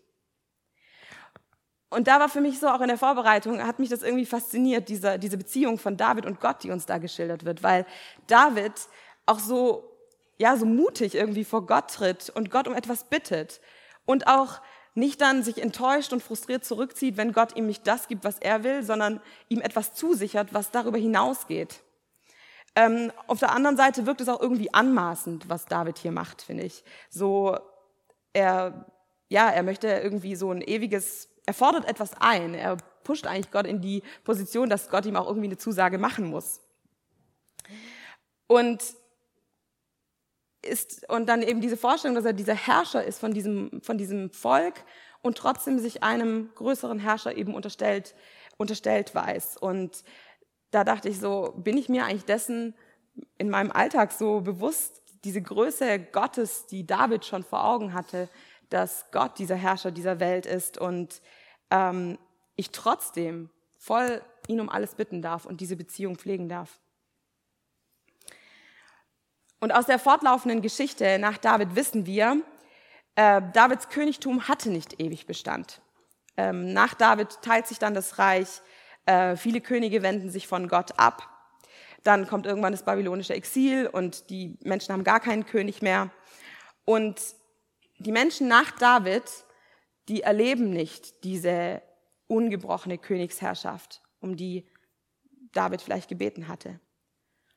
Und 1.91 2.07
da 2.07 2.21
war 2.21 2.29
für 2.29 2.41
mich 2.41 2.61
so 2.61 2.69
auch 2.69 2.81
in 2.81 2.89
der 2.89 2.97
Vorbereitung, 2.99 3.61
hat 3.67 3.81
mich 3.81 3.89
das 3.89 4.03
irgendwie 4.03 4.25
fasziniert, 4.25 4.89
diese, 4.89 5.19
diese 5.19 5.37
Beziehung 5.37 5.77
von 5.77 5.97
David 5.97 6.25
und 6.25 6.41
Gott, 6.41 6.62
die 6.62 6.71
uns 6.71 6.87
da 6.87 6.99
geschildert 6.99 7.45
wird, 7.45 7.62
weil 7.62 7.85
David 8.29 8.73
auch 9.27 9.41
so, 9.41 9.85
ja, 10.39 10.57
so 10.57 10.67
mutig 10.67 11.17
irgendwie 11.17 11.45
vor 11.45 11.67
Gott 11.67 11.91
tritt 11.91 12.31
und 12.31 12.50
Gott 12.50 12.69
um 12.69 12.75
etwas 12.75 13.05
bittet 13.05 13.61
und 14.11 14.26
auch 14.26 14.61
nicht 14.95 15.21
dann 15.21 15.43
sich 15.43 15.62
enttäuscht 15.62 16.12
und 16.12 16.23
frustriert 16.23 16.64
zurückzieht, 16.64 17.17
wenn 17.17 17.33
Gott 17.33 17.57
ihm 17.57 17.67
nicht 17.67 17.87
das 17.87 18.09
gibt, 18.09 18.25
was 18.25 18.38
er 18.38 18.64
will, 18.64 18.83
sondern 18.83 19.21
ihm 19.49 19.61
etwas 19.61 19.95
zusichert, 19.95 20.52
was 20.52 20.71
darüber 20.71 20.99
hinausgeht. 20.99 21.81
Ähm, 22.76 23.12
auf 23.26 23.38
der 23.38 23.52
anderen 23.52 23.76
Seite 23.76 24.07
wirkt 24.07 24.21
es 24.21 24.29
auch 24.29 24.40
irgendwie 24.40 24.73
anmaßend, 24.75 25.49
was 25.49 25.67
David 25.67 25.99
hier 25.99 26.12
macht, 26.12 26.43
finde 26.43 26.64
ich. 26.64 26.85
So, 27.09 27.59
er, 28.33 28.87
ja, 29.29 29.49
er 29.49 29.62
möchte 29.62 29.88
irgendwie 29.88 30.37
so 30.37 30.50
ein 30.50 30.61
ewiges 30.61 31.31
er 31.50 31.55
fordert 31.55 31.85
etwas 31.87 32.12
ein. 32.21 32.55
Er 32.55 32.76
pusht 33.02 33.26
eigentlich 33.26 33.50
Gott 33.50 33.67
in 33.67 33.81
die 33.81 34.05
Position, 34.23 34.71
dass 34.71 34.88
Gott 34.88 35.05
ihm 35.05 35.17
auch 35.17 35.26
irgendwie 35.26 35.49
eine 35.49 35.59
Zusage 35.59 35.99
machen 35.99 36.26
muss. 36.26 36.61
Und 38.47 38.81
ist, 40.62 41.09
und 41.09 41.26
dann 41.29 41.43
eben 41.43 41.61
diese 41.61 41.76
Vorstellung, 41.76 42.14
dass 42.14 42.25
er 42.25 42.33
dieser 42.33 42.55
Herrscher 42.55 43.05
ist 43.05 43.19
von 43.19 43.33
diesem, 43.33 43.81
von 43.83 43.99
diesem 43.99 44.31
Volk 44.31 44.85
und 45.23 45.38
trotzdem 45.38 45.79
sich 45.79 46.02
einem 46.02 46.50
größeren 46.55 46.99
Herrscher 46.99 47.37
eben 47.37 47.55
unterstellt, 47.55 48.14
unterstellt 48.57 49.14
weiß. 49.14 49.57
Und 49.57 50.05
da 50.71 50.85
dachte 50.85 51.09
ich 51.09 51.19
so, 51.19 51.55
bin 51.57 51.76
ich 51.76 51.88
mir 51.88 52.05
eigentlich 52.05 52.25
dessen 52.25 52.75
in 53.38 53.50
meinem 53.50 53.73
Alltag 53.73 54.12
so 54.12 54.40
bewusst, 54.40 55.02
diese 55.25 55.43
Größe 55.43 55.99
Gottes, 55.99 56.67
die 56.67 56.87
David 56.87 57.25
schon 57.25 57.43
vor 57.43 57.64
Augen 57.64 57.93
hatte, 57.93 58.29
dass 58.71 59.11
Gott 59.11 59.38
dieser 59.38 59.57
Herrscher 59.57 59.90
dieser 59.90 60.21
Welt 60.21 60.47
ist 60.47 60.79
und 60.79 61.21
ähm, 61.71 62.19
ich 62.57 62.71
trotzdem 62.71 63.50
voll 63.79 64.23
ihn 64.47 64.61
um 64.61 64.69
alles 64.69 64.95
bitten 64.95 65.23
darf 65.23 65.45
und 65.45 65.61
diese 65.61 65.76
Beziehung 65.76 66.17
pflegen 66.17 66.49
darf. 66.49 66.79
Und 69.61 69.73
aus 69.73 69.87
der 69.87 69.99
fortlaufenden 69.99 70.62
Geschichte 70.62 71.19
nach 71.19 71.38
David 71.38 71.76
wissen 71.76 72.07
wir, 72.07 72.43
äh, 73.14 73.43
Davids 73.52 73.90
Königtum 73.90 74.49
hatte 74.49 74.71
nicht 74.71 75.00
ewig 75.00 75.26
Bestand. 75.26 75.83
Ähm, 76.37 76.73
nach 76.73 76.95
David 76.95 77.43
teilt 77.43 77.67
sich 77.67 77.79
dann 77.79 77.93
das 77.93 78.19
Reich, 78.19 78.62
äh, 79.07 79.37
viele 79.37 79.61
Könige 79.61 80.02
wenden 80.02 80.31
sich 80.31 80.47
von 80.47 80.69
Gott 80.69 80.99
ab. 80.99 81.29
Dann 82.02 82.26
kommt 82.26 82.47
irgendwann 82.47 82.73
das 82.73 82.85
babylonische 82.85 83.35
Exil 83.35 83.87
und 83.87 84.31
die 84.31 84.59
Menschen 84.62 84.93
haben 84.93 85.05
gar 85.05 85.21
keinen 85.21 85.45
König 85.45 85.83
mehr. 85.83 86.11
Und 86.87 87.21
die 87.99 88.12
Menschen 88.12 88.49
nach 88.49 88.71
David, 88.73 89.25
die 90.09 90.23
erleben 90.23 90.71
nicht 90.71 91.25
diese 91.25 91.83
ungebrochene 92.26 92.97
Königsherrschaft, 92.97 94.02
um 94.21 94.37
die 94.37 94.67
David 95.52 95.83
vielleicht 95.83 96.09
gebeten 96.09 96.49
hatte. 96.49 96.81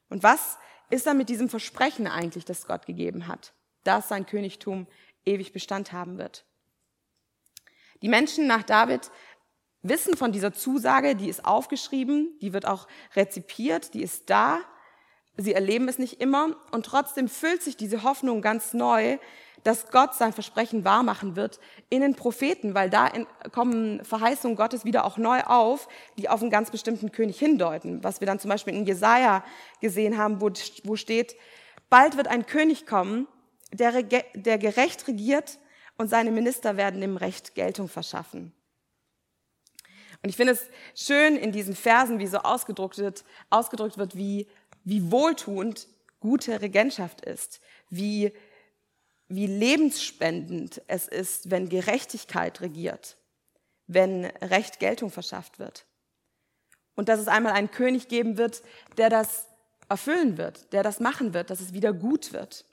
Und 0.10 0.24
was 0.24 0.58
ist 0.90 1.08
dann 1.08 1.18
mit 1.18 1.30
diesem 1.30 1.50
Versprechen 1.50 2.08
eigentlich, 2.08 2.46
das 2.46 2.68
Gott 2.68 2.86
gegeben 2.86 3.28
hat, 3.28 3.54
dass 3.84 4.10
sein 4.10 4.26
Königtum 4.26 4.88
ewig 5.26 5.54
Bestand 5.54 5.92
haben 5.92 6.18
wird? 6.18 6.46
Die 8.02 8.10
Menschen 8.10 8.48
nach 8.48 8.64
David 8.64 9.10
wissen 9.82 10.18
von 10.18 10.32
dieser 10.32 10.54
Zusage, 10.54 11.16
die 11.16 11.30
ist 11.30 11.46
aufgeschrieben, 11.46 12.38
die 12.42 12.54
wird 12.54 12.66
auch 12.66 12.88
rezipiert, 13.16 13.94
die 13.94 14.02
ist 14.02 14.30
da. 14.30 14.60
Sie 15.38 15.54
erleben 15.54 15.88
es 15.88 15.98
nicht 15.98 16.22
immer 16.22 16.56
und 16.72 16.86
trotzdem 16.86 17.28
füllt 17.28 17.64
sich 17.64 17.76
diese 17.76 18.04
Hoffnung 18.04 18.42
ganz 18.42 18.74
neu, 18.74 19.18
dass 19.64 19.90
Gott 19.90 20.14
sein 20.14 20.34
Versprechen 20.34 20.84
wahrmachen 20.84 21.36
wird 21.36 21.60
in 21.90 22.02
den 22.02 22.16
Propheten, 22.16 22.76
weil 22.76 22.90
da 22.90 23.10
kommen 23.52 24.04
Verheißungen 24.04 24.58
Gottes 24.58 24.86
wieder 24.86 25.06
auch 25.06 25.18
neu 25.18 25.42
auf, 25.42 25.88
die 26.18 26.30
auf 26.30 26.42
einen 26.42 26.52
ganz 26.52 26.70
bestimmten 26.70 27.12
König 27.12 27.40
hindeuten. 27.40 28.04
Was 28.04 28.20
wir 28.20 28.28
dann 28.28 28.40
zum 28.40 28.50
Beispiel 28.50 28.76
in 28.76 28.86
Jesaja 28.86 29.44
gesehen 29.80 30.18
haben, 30.18 30.42
wo, 30.42 30.52
wo 30.84 30.96
steht, 30.96 31.36
bald 31.90 32.18
wird 32.18 32.28
ein 32.28 32.46
König 32.46 32.86
kommen, 32.86 33.28
der, 33.72 34.04
der 34.04 34.58
gerecht 34.58 35.08
regiert 35.08 35.58
und 35.98 36.10
seine 36.10 36.32
Minister 36.32 36.78
werden 36.78 37.02
dem 37.02 37.18
Recht 37.18 37.56
Geltung 37.56 37.88
verschaffen. 37.88 38.54
Und 40.22 40.30
ich 40.30 40.38
finde 40.38 40.54
es 40.54 40.70
schön 40.96 41.36
in 41.36 41.52
diesen 41.52 41.76
Versen, 41.76 42.18
wie 42.20 42.28
so 42.28 42.38
ausgedrückt 42.38 42.98
wird, 42.98 43.26
ausgedrückt 43.50 43.98
wird 43.98 44.16
wie, 44.16 44.48
wie 44.84 45.12
wohltuend 45.12 45.88
gute 46.20 46.62
Regentschaft 46.62 47.22
ist, 47.22 47.60
wie 47.90 48.34
wie 49.36 49.48
lebensspendend 49.48 50.82
es 50.88 51.08
ist, 51.08 51.50
wenn 51.50 51.70
Gerechtigkeit 51.70 52.62
regiert, 52.62 53.18
wenn 53.88 54.26
Recht 54.26 54.80
Geltung 54.80 55.10
verschafft 55.10 55.60
wird. 55.60 55.86
Und 56.96 57.10
dass 57.10 57.20
es 57.20 57.28
einmal 57.28 57.54
einen 57.54 57.72
König 57.72 58.08
geben 58.08 58.38
wird, 58.38 58.62
der 58.98 59.10
das 59.10 59.48
erfüllen 59.90 60.38
wird, 60.38 60.72
der 60.74 60.84
das 60.84 61.00
machen 61.00 61.34
wird, 61.34 61.50
dass 61.50 61.62
es 61.62 61.74
wieder 61.74 61.94
gut 61.94 62.34
wird. 62.34 62.66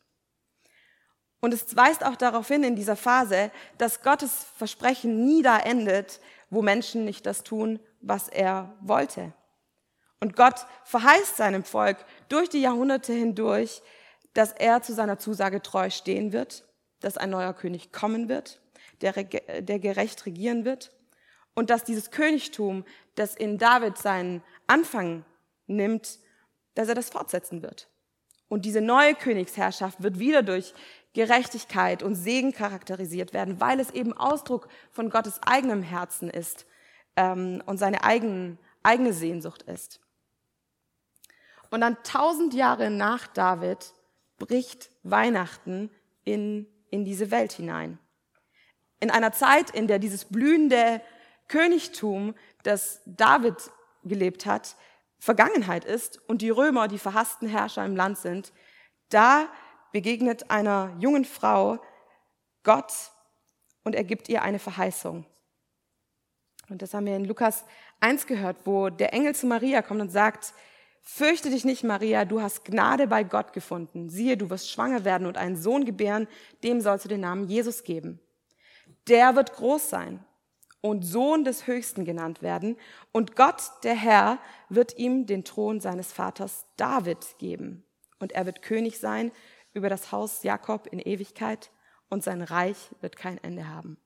Und 1.41 1.55
es 1.55 1.75
weist 1.75 2.05
auch 2.05 2.17
darauf 2.17 2.49
hin 2.49 2.63
in 2.63 2.77
dieser 2.77 2.97
Phase, 2.97 3.51
dass 3.79 4.03
Gottes 4.03 4.45
Versprechen 4.57 5.25
nie 5.25 5.43
da 5.43 5.59
endet, 5.59 6.21
wo 6.51 6.61
Menschen 6.61 7.07
nicht 7.07 7.25
das 7.25 7.43
tun, 7.43 7.81
was 8.03 8.29
er 8.29 8.77
wollte. 8.83 9.33
Und 10.21 10.37
Gott 10.37 10.67
verheißt 10.85 11.37
seinem 11.37 11.65
Volk 11.65 11.97
durch 12.29 12.49
die 12.49 12.61
Jahrhunderte 12.61 13.13
hindurch, 13.13 13.83
dass 14.35 14.53
er 14.53 14.83
zu 14.83 14.93
seiner 14.93 15.19
Zusage 15.19 15.63
treu 15.63 15.91
stehen 15.91 16.33
wird, 16.33 16.65
dass 17.01 17.17
ein 17.17 17.31
neuer 17.31 17.55
König 17.55 17.93
kommen 17.93 18.29
wird, 18.29 18.61
der, 19.01 19.13
der 19.13 19.79
gerecht 19.79 20.27
regieren 20.27 20.65
wird 20.65 20.93
und 21.55 21.71
dass 21.71 21.85
dieses 21.85 22.11
Königtum, 22.11 22.85
das 23.15 23.35
in 23.35 23.59
David 23.59 23.99
seinen 23.99 24.43
Anfang 24.67 25.25
nimmt, 25.67 26.19
dass 26.75 26.89
er 26.89 26.95
das 26.95 27.11
fortsetzen 27.11 27.63
wird. 27.63 27.89
Und 28.49 28.65
diese 28.65 28.81
neue 28.81 29.15
Königsherrschaft 29.15 30.03
wird 30.03 30.19
wieder 30.19 30.43
durch 30.43 30.75
Gerechtigkeit 31.13 32.03
und 32.03 32.15
Segen 32.15 32.53
charakterisiert 32.53 33.33
werden, 33.33 33.61
weil 33.61 33.81
es 33.81 33.91
eben 33.91 34.13
Ausdruck 34.13 34.69
von 34.93 35.11
Gottes 35.11 35.41
eigenem 35.43 35.83
Herzen 35.83 36.31
ist 36.31 36.67
ähm, 37.17 37.63
und 37.67 37.79
seine 37.79 38.05
eigen, 38.05 38.59
eigene 38.83 39.13
Sehnsucht 39.13 39.63
ist. 39.63 40.01
Und 41.71 41.81
dann 41.81 42.03
tausend 42.03 42.53
Jahre 42.53 42.91
nach 42.91 43.27
David 43.29 43.95
bricht 44.39 44.91
Weihnachten 45.03 45.91
in, 46.25 46.67
in 46.91 47.05
diese 47.05 47.31
Welt 47.31 47.53
hinein. 47.53 47.99
In 48.99 49.11
einer 49.11 49.33
Zeit, 49.33 49.71
in 49.71 49.87
der 49.87 49.99
dieses 49.99 50.27
blühende 50.27 51.01
Königtum, 51.49 52.35
das 52.65 53.01
David 53.07 53.57
gelebt 54.05 54.47
hat, 54.47 54.77
Vergangenheit 55.19 55.85
ist 55.85 56.21
und 56.29 56.43
die 56.43 56.51
Römer 56.51 56.89
die 56.89 56.99
verhassten 56.99 57.49
Herrscher 57.49 57.85
im 57.85 57.97
Land 57.97 58.19
sind, 58.19 58.53
da 59.11 59.49
begegnet 59.93 60.51
einer 60.51 60.95
jungen 60.99 61.25
Frau 61.25 61.79
Gott 62.63 62.93
und 63.85 63.95
er 63.95 64.05
gibt 64.05 64.29
ihr 64.29 64.43
eine 64.43 64.59
Verheißung. 64.59 65.27
Und 66.69 66.83
das 66.83 66.95
haben 66.95 67.07
wir 67.07 67.17
in 67.17 67.25
Lukas 67.25 67.65
1 68.01 68.27
gehört, 68.27 68.59
wo 68.65 68.89
der 68.89 69.13
Engel 69.13 69.35
zu 69.35 69.47
Maria 69.47 69.83
kommt 69.83 70.01
und 70.01 70.11
sagt, 70.11 70.55
Fürchte 71.03 71.51
dich 71.51 71.65
nicht, 71.65 71.83
Maria, 71.83 72.25
du 72.25 72.41
hast 72.41 72.65
Gnade 72.65 73.07
bei 73.07 73.25
Gott 73.25 73.53
gefunden. 73.53 74.11
Siehe, 74.11 74.37
du 74.37 74.51
wirst 74.51 74.71
schwanger 74.71 75.05
werden 75.05 75.27
und 75.27 75.37
einen 75.37 75.57
Sohn 75.57 75.85
gebären, 75.85 76.29
dem 76.63 76.81
sollst 76.81 77.05
du 77.05 77.09
den 77.09 77.21
Namen 77.21 77.49
Jesus 77.49 77.85
geben. 77.85 78.21
Der 79.09 79.35
wird 79.35 79.55
groß 79.55 79.91
sein 79.91 80.25
und 80.81 81.03
Sohn 81.03 81.45
des 81.45 81.67
Höchsten 81.67 82.05
genannt 82.05 82.43
werden, 82.43 82.77
und 83.13 83.37
Gott, 83.37 83.63
der 83.83 83.95
Herr, 83.95 84.39
wird 84.69 84.97
ihm 84.99 85.27
den 85.27 85.45
Thron 85.45 85.81
seines 85.81 86.13
Vaters 86.13 86.67
David 86.77 87.39
geben. 87.39 87.85
Und 88.19 88.33
er 88.33 88.47
wird 88.47 88.63
König 88.63 88.99
sein 88.99 89.31
über 89.73 89.89
das 89.89 90.11
Haus 90.13 90.43
Jakob 90.43 90.87
in 90.87 90.99
Ewigkeit, 90.99 91.71
und 92.09 92.25
sein 92.25 92.43
Reich 92.43 92.77
wird 93.01 93.17
kein 93.17 93.39
Ende 93.39 93.69
haben. 93.69 93.97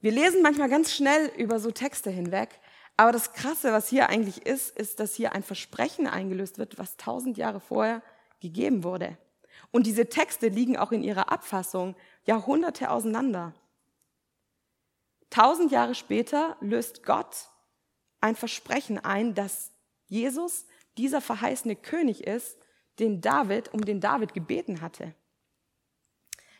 Wir 0.00 0.12
lesen 0.12 0.40
manchmal 0.40 0.70
ganz 0.70 0.94
schnell 0.94 1.30
über 1.36 1.60
so 1.60 1.70
Texte 1.70 2.08
hinweg, 2.10 2.58
aber 3.00 3.12
das 3.12 3.32
Krasse, 3.32 3.72
was 3.72 3.88
hier 3.88 4.10
eigentlich 4.10 4.44
ist, 4.44 4.76
ist, 4.76 5.00
dass 5.00 5.14
hier 5.14 5.32
ein 5.32 5.42
Versprechen 5.42 6.06
eingelöst 6.06 6.58
wird, 6.58 6.76
was 6.76 6.98
tausend 6.98 7.38
Jahre 7.38 7.58
vorher 7.58 8.02
gegeben 8.40 8.84
wurde. 8.84 9.16
Und 9.70 9.86
diese 9.86 10.10
Texte 10.10 10.48
liegen 10.48 10.76
auch 10.76 10.92
in 10.92 11.02
ihrer 11.02 11.32
Abfassung 11.32 11.96
Jahrhunderte 12.24 12.90
auseinander. 12.90 13.54
Tausend 15.30 15.72
Jahre 15.72 15.94
später 15.94 16.58
löst 16.60 17.02
Gott 17.02 17.48
ein 18.20 18.36
Versprechen 18.36 18.98
ein, 18.98 19.34
dass 19.34 19.70
Jesus 20.08 20.66
dieser 20.98 21.22
verheißene 21.22 21.76
König 21.76 22.24
ist, 22.24 22.58
den 22.98 23.22
David, 23.22 23.72
um 23.72 23.82
den 23.82 24.02
David 24.02 24.34
gebeten 24.34 24.82
hatte. 24.82 25.14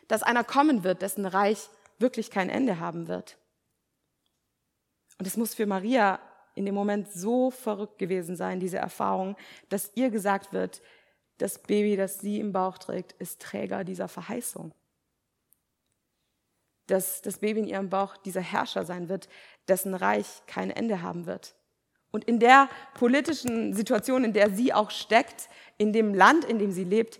Dass 0.07 0.23
einer 0.23 0.43
kommen 0.43 0.83
wird, 0.83 1.03
dessen 1.03 1.27
Reich 1.27 1.69
wirklich 1.99 2.31
kein 2.31 2.49
Ende 2.49 2.79
haben 2.79 3.07
wird. 3.07 3.37
Und 5.19 5.27
es 5.27 5.37
muss 5.37 5.53
für 5.53 5.67
Maria 5.67 6.19
in 6.55 6.65
dem 6.65 6.75
Moment 6.75 7.11
so 7.11 7.51
verrückt 7.51 7.97
gewesen 7.97 8.35
sein, 8.35 8.59
diese 8.59 8.77
Erfahrung, 8.77 9.35
dass 9.69 9.91
ihr 9.95 10.09
gesagt 10.09 10.53
wird, 10.53 10.81
das 11.37 11.59
Baby, 11.59 11.95
das 11.95 12.19
sie 12.19 12.39
im 12.39 12.51
Bauch 12.51 12.77
trägt, 12.77 13.13
ist 13.13 13.41
Träger 13.41 13.83
dieser 13.83 14.07
Verheißung. 14.07 14.73
Dass 16.87 17.21
das 17.21 17.39
Baby 17.39 17.61
in 17.61 17.67
ihrem 17.67 17.89
Bauch 17.89 18.17
dieser 18.17 18.41
Herrscher 18.41 18.85
sein 18.85 19.09
wird, 19.09 19.27
dessen 19.67 19.95
Reich 19.95 20.43
kein 20.45 20.69
Ende 20.69 21.01
haben 21.01 21.25
wird. 21.25 21.55
Und 22.11 22.25
in 22.25 22.39
der 22.39 22.69
politischen 22.93 23.73
Situation, 23.73 24.23
in 24.23 24.33
der 24.33 24.49
sie 24.49 24.73
auch 24.73 24.91
steckt, 24.91 25.49
in 25.77 25.93
dem 25.93 26.13
Land, 26.13 26.45
in 26.45 26.59
dem 26.59 26.71
sie 26.71 26.83
lebt, 26.83 27.19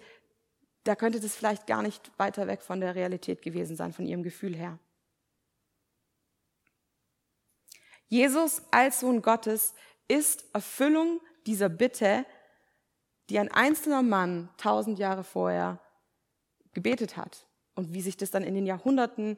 da 0.83 0.95
könnte 0.95 1.19
das 1.19 1.35
vielleicht 1.35 1.65
gar 1.65 1.81
nicht 1.81 2.11
weiter 2.17 2.47
weg 2.47 2.61
von 2.61 2.81
der 2.81 2.95
Realität 2.95 3.41
gewesen 3.41 3.75
sein, 3.75 3.93
von 3.93 4.05
ihrem 4.05 4.23
Gefühl 4.23 4.55
her. 4.55 4.77
Jesus 8.11 8.61
als 8.71 8.99
Sohn 8.99 9.21
Gottes 9.21 9.73
ist 10.09 10.43
Erfüllung 10.53 11.21
dieser 11.47 11.69
Bitte, 11.69 12.25
die 13.29 13.39
ein 13.39 13.49
einzelner 13.49 14.01
Mann 14.01 14.49
tausend 14.57 14.99
Jahre 14.99 15.23
vorher 15.23 15.79
gebetet 16.73 17.15
hat. 17.15 17.47
Und 17.73 17.93
wie 17.93 18.01
sich 18.01 18.17
das 18.17 18.29
dann 18.29 18.43
in 18.43 18.53
den 18.53 18.65
Jahrhunderten 18.65 19.37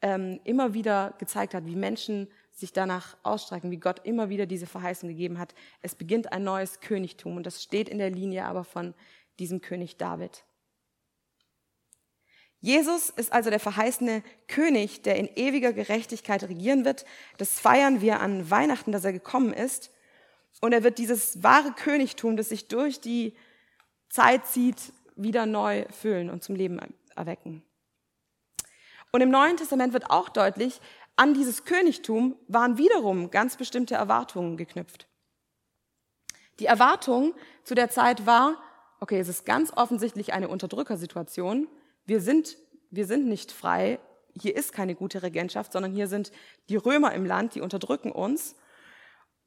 ähm, 0.00 0.40
immer 0.44 0.72
wieder 0.72 1.12
gezeigt 1.18 1.52
hat, 1.52 1.66
wie 1.66 1.76
Menschen 1.76 2.28
sich 2.50 2.72
danach 2.72 3.18
ausstrecken, 3.24 3.70
wie 3.70 3.76
Gott 3.76 4.00
immer 4.06 4.30
wieder 4.30 4.46
diese 4.46 4.66
Verheißung 4.66 5.10
gegeben 5.10 5.38
hat. 5.38 5.54
Es 5.82 5.94
beginnt 5.94 6.32
ein 6.32 6.44
neues 6.44 6.80
Königtum 6.80 7.36
und 7.36 7.44
das 7.44 7.62
steht 7.62 7.90
in 7.90 7.98
der 7.98 8.10
Linie 8.10 8.46
aber 8.46 8.64
von 8.64 8.94
diesem 9.38 9.60
König 9.60 9.98
David. 9.98 10.46
Jesus 12.64 13.10
ist 13.10 13.30
also 13.30 13.50
der 13.50 13.60
verheißene 13.60 14.22
König, 14.48 15.02
der 15.02 15.16
in 15.16 15.28
ewiger 15.36 15.74
Gerechtigkeit 15.74 16.44
regieren 16.44 16.86
wird. 16.86 17.04
Das 17.36 17.60
feiern 17.60 18.00
wir 18.00 18.20
an 18.20 18.50
Weihnachten, 18.50 18.90
dass 18.90 19.04
er 19.04 19.12
gekommen 19.12 19.52
ist. 19.52 19.90
Und 20.62 20.72
er 20.72 20.82
wird 20.82 20.96
dieses 20.96 21.42
wahre 21.42 21.72
Königtum, 21.72 22.38
das 22.38 22.48
sich 22.48 22.66
durch 22.66 23.02
die 23.02 23.36
Zeit 24.08 24.46
zieht, 24.46 24.94
wieder 25.14 25.44
neu 25.44 25.84
füllen 25.90 26.30
und 26.30 26.42
zum 26.42 26.56
Leben 26.56 26.80
erwecken. 27.14 27.62
Und 29.12 29.20
im 29.20 29.28
Neuen 29.28 29.58
Testament 29.58 29.92
wird 29.92 30.08
auch 30.08 30.30
deutlich, 30.30 30.80
an 31.16 31.34
dieses 31.34 31.66
Königtum 31.66 32.34
waren 32.48 32.78
wiederum 32.78 33.30
ganz 33.30 33.58
bestimmte 33.58 33.96
Erwartungen 33.96 34.56
geknüpft. 34.56 35.06
Die 36.60 36.66
Erwartung 36.66 37.34
zu 37.62 37.74
der 37.74 37.90
Zeit 37.90 38.24
war, 38.24 38.56
okay, 39.00 39.20
es 39.20 39.28
ist 39.28 39.44
ganz 39.44 39.70
offensichtlich 39.76 40.32
eine 40.32 40.48
Unterdrückersituation, 40.48 41.68
wir 42.06 42.20
sind, 42.20 42.56
wir 42.90 43.06
sind 43.06 43.26
nicht 43.26 43.52
frei, 43.52 43.98
hier 44.40 44.56
ist 44.56 44.72
keine 44.72 44.94
gute 44.94 45.22
Regentschaft, 45.22 45.72
sondern 45.72 45.92
hier 45.92 46.08
sind 46.08 46.32
die 46.68 46.76
Römer 46.76 47.12
im 47.14 47.24
Land, 47.24 47.54
die 47.54 47.60
unterdrücken 47.60 48.10
uns. 48.10 48.56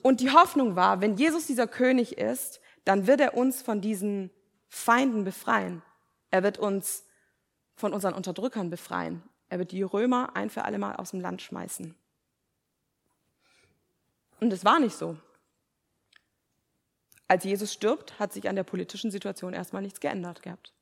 Und 0.02 0.22
die 0.22 0.32
Hoffnung 0.32 0.76
war, 0.76 1.02
wenn 1.02 1.18
Jesus 1.18 1.48
dieser 1.48 1.68
König 1.68 2.18
ist, 2.18 2.62
dann 2.86 3.08
wird 3.08 3.20
er 3.20 3.36
uns 3.36 3.62
von 3.62 3.82
diesen 3.82 4.32
Feinden 4.70 5.24
befreien. 5.24 5.82
Er 6.32 6.44
wird 6.44 6.58
uns 6.58 7.06
von 7.76 7.94
unseren 7.94 8.14
Unterdrückern 8.14 8.70
befreien. 8.70 9.24
Er 9.50 9.60
wird 9.60 9.72
die 9.72 9.84
Römer 9.84 10.36
ein 10.36 10.50
für 10.50 10.66
alle 10.66 10.78
Mal 10.78 10.96
aus 10.96 11.12
dem 11.12 11.20
Land 11.20 11.42
schmeißen. 11.42 11.96
Und 14.40 14.54
es 14.54 14.64
war 14.64 14.80
nicht 14.80 14.96
so. 14.96 15.18
Als 17.28 17.44
Jesus 17.44 17.74
stirbt, 17.74 18.20
hat 18.20 18.32
sich 18.32 18.48
an 18.48 18.56
der 18.56 18.64
politischen 18.64 19.12
Situation 19.12 19.54
erstmal 19.54 19.82
nichts 19.82 20.00
geändert 20.00 20.42
gehabt. 20.42 20.74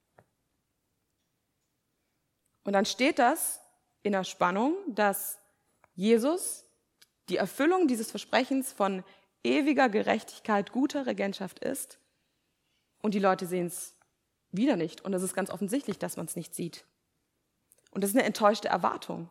Und 2.66 2.74
dann 2.74 2.86
steht 2.86 3.20
das 3.20 3.62
in 4.04 4.12
der 4.12 4.26
Spannung, 4.26 4.76
dass 4.88 5.40
Jesus 5.94 6.66
die 7.30 7.38
Erfüllung 7.38 7.88
dieses 7.88 8.12
Versprechens 8.12 8.74
von 8.74 9.04
ewiger 9.44 9.88
Gerechtigkeit, 9.88 10.72
guter 10.72 11.06
Regentschaft 11.06 11.60
ist. 11.60 12.00
Und 13.02 13.14
die 13.14 13.20
Leute 13.20 13.46
sehen 13.46 13.68
es 13.68 13.96
wieder 14.52 14.76
nicht. 14.76 15.02
Und 15.02 15.14
es 15.14 15.24
ist 15.24 15.36
ganz 15.36 15.50
offensichtlich, 15.50 16.00
dass 16.00 16.18
man 16.18 16.26
es 16.26 16.36
nicht 16.36 16.54
sieht. 16.54 16.86
Und 17.92 18.04
das 18.04 18.10
ist 18.10 18.18
eine 18.18 18.26
enttäuschte 18.26 18.68
Erwartung. 18.68 19.30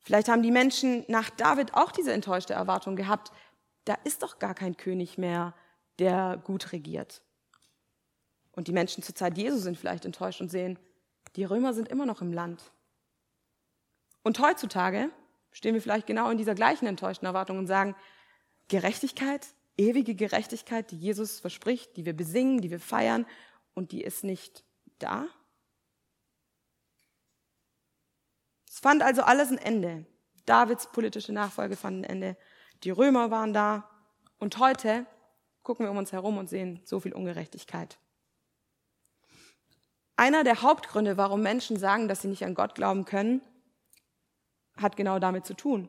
Vielleicht 0.00 0.28
haben 0.28 0.42
die 0.42 0.50
Menschen 0.50 1.04
nach 1.08 1.30
David 1.30 1.74
auch 1.74 1.92
diese 1.92 2.12
enttäuschte 2.12 2.52
Erwartung 2.52 2.94
gehabt. 2.94 3.32
Da 3.84 3.94
ist 4.04 4.22
doch 4.22 4.38
gar 4.38 4.54
kein 4.54 4.76
König 4.76 5.18
mehr, 5.18 5.54
der 5.98 6.40
gut 6.44 6.72
regiert. 6.72 7.22
Und 8.52 8.68
die 8.68 8.72
Menschen 8.72 9.02
zur 9.02 9.14
Zeit 9.14 9.38
Jesu 9.38 9.58
sind 9.58 9.78
vielleicht 9.78 10.04
enttäuscht 10.04 10.40
und 10.40 10.50
sehen, 10.50 10.78
die 11.36 11.44
Römer 11.44 11.74
sind 11.74 11.88
immer 11.88 12.06
noch 12.06 12.20
im 12.20 12.32
Land. 12.32 12.72
Und 14.22 14.40
heutzutage 14.40 15.10
stehen 15.52 15.74
wir 15.74 15.82
vielleicht 15.82 16.06
genau 16.06 16.30
in 16.30 16.38
dieser 16.38 16.54
gleichen 16.54 16.86
enttäuschten 16.86 17.26
Erwartung 17.26 17.58
und 17.58 17.66
sagen, 17.66 17.94
Gerechtigkeit, 18.68 19.46
ewige 19.76 20.14
Gerechtigkeit, 20.14 20.90
die 20.90 20.98
Jesus 20.98 21.40
verspricht, 21.40 21.96
die 21.96 22.04
wir 22.04 22.14
besingen, 22.14 22.60
die 22.60 22.70
wir 22.70 22.80
feiern 22.80 23.26
und 23.74 23.92
die 23.92 24.02
ist 24.02 24.24
nicht 24.24 24.64
da? 24.98 25.26
Es 28.68 28.80
fand 28.80 29.02
also 29.02 29.22
alles 29.22 29.50
ein 29.50 29.58
Ende. 29.58 30.06
Davids 30.46 30.90
politische 30.92 31.32
Nachfolge 31.32 31.76
fand 31.76 32.00
ein 32.00 32.04
Ende. 32.04 32.36
Die 32.84 32.90
Römer 32.90 33.30
waren 33.30 33.52
da. 33.52 33.88
Und 34.38 34.58
heute 34.58 35.06
gucken 35.62 35.84
wir 35.84 35.90
um 35.90 35.96
uns 35.96 36.12
herum 36.12 36.38
und 36.38 36.48
sehen 36.48 36.80
so 36.84 37.00
viel 37.00 37.12
Ungerechtigkeit. 37.12 37.98
Einer 40.18 40.42
der 40.42 40.62
Hauptgründe, 40.62 41.16
warum 41.16 41.42
Menschen 41.42 41.76
sagen, 41.76 42.08
dass 42.08 42.22
sie 42.22 42.28
nicht 42.28 42.44
an 42.44 42.56
Gott 42.56 42.74
glauben 42.74 43.04
können, 43.04 43.40
hat 44.76 44.96
genau 44.96 45.20
damit 45.20 45.46
zu 45.46 45.54
tun. 45.54 45.88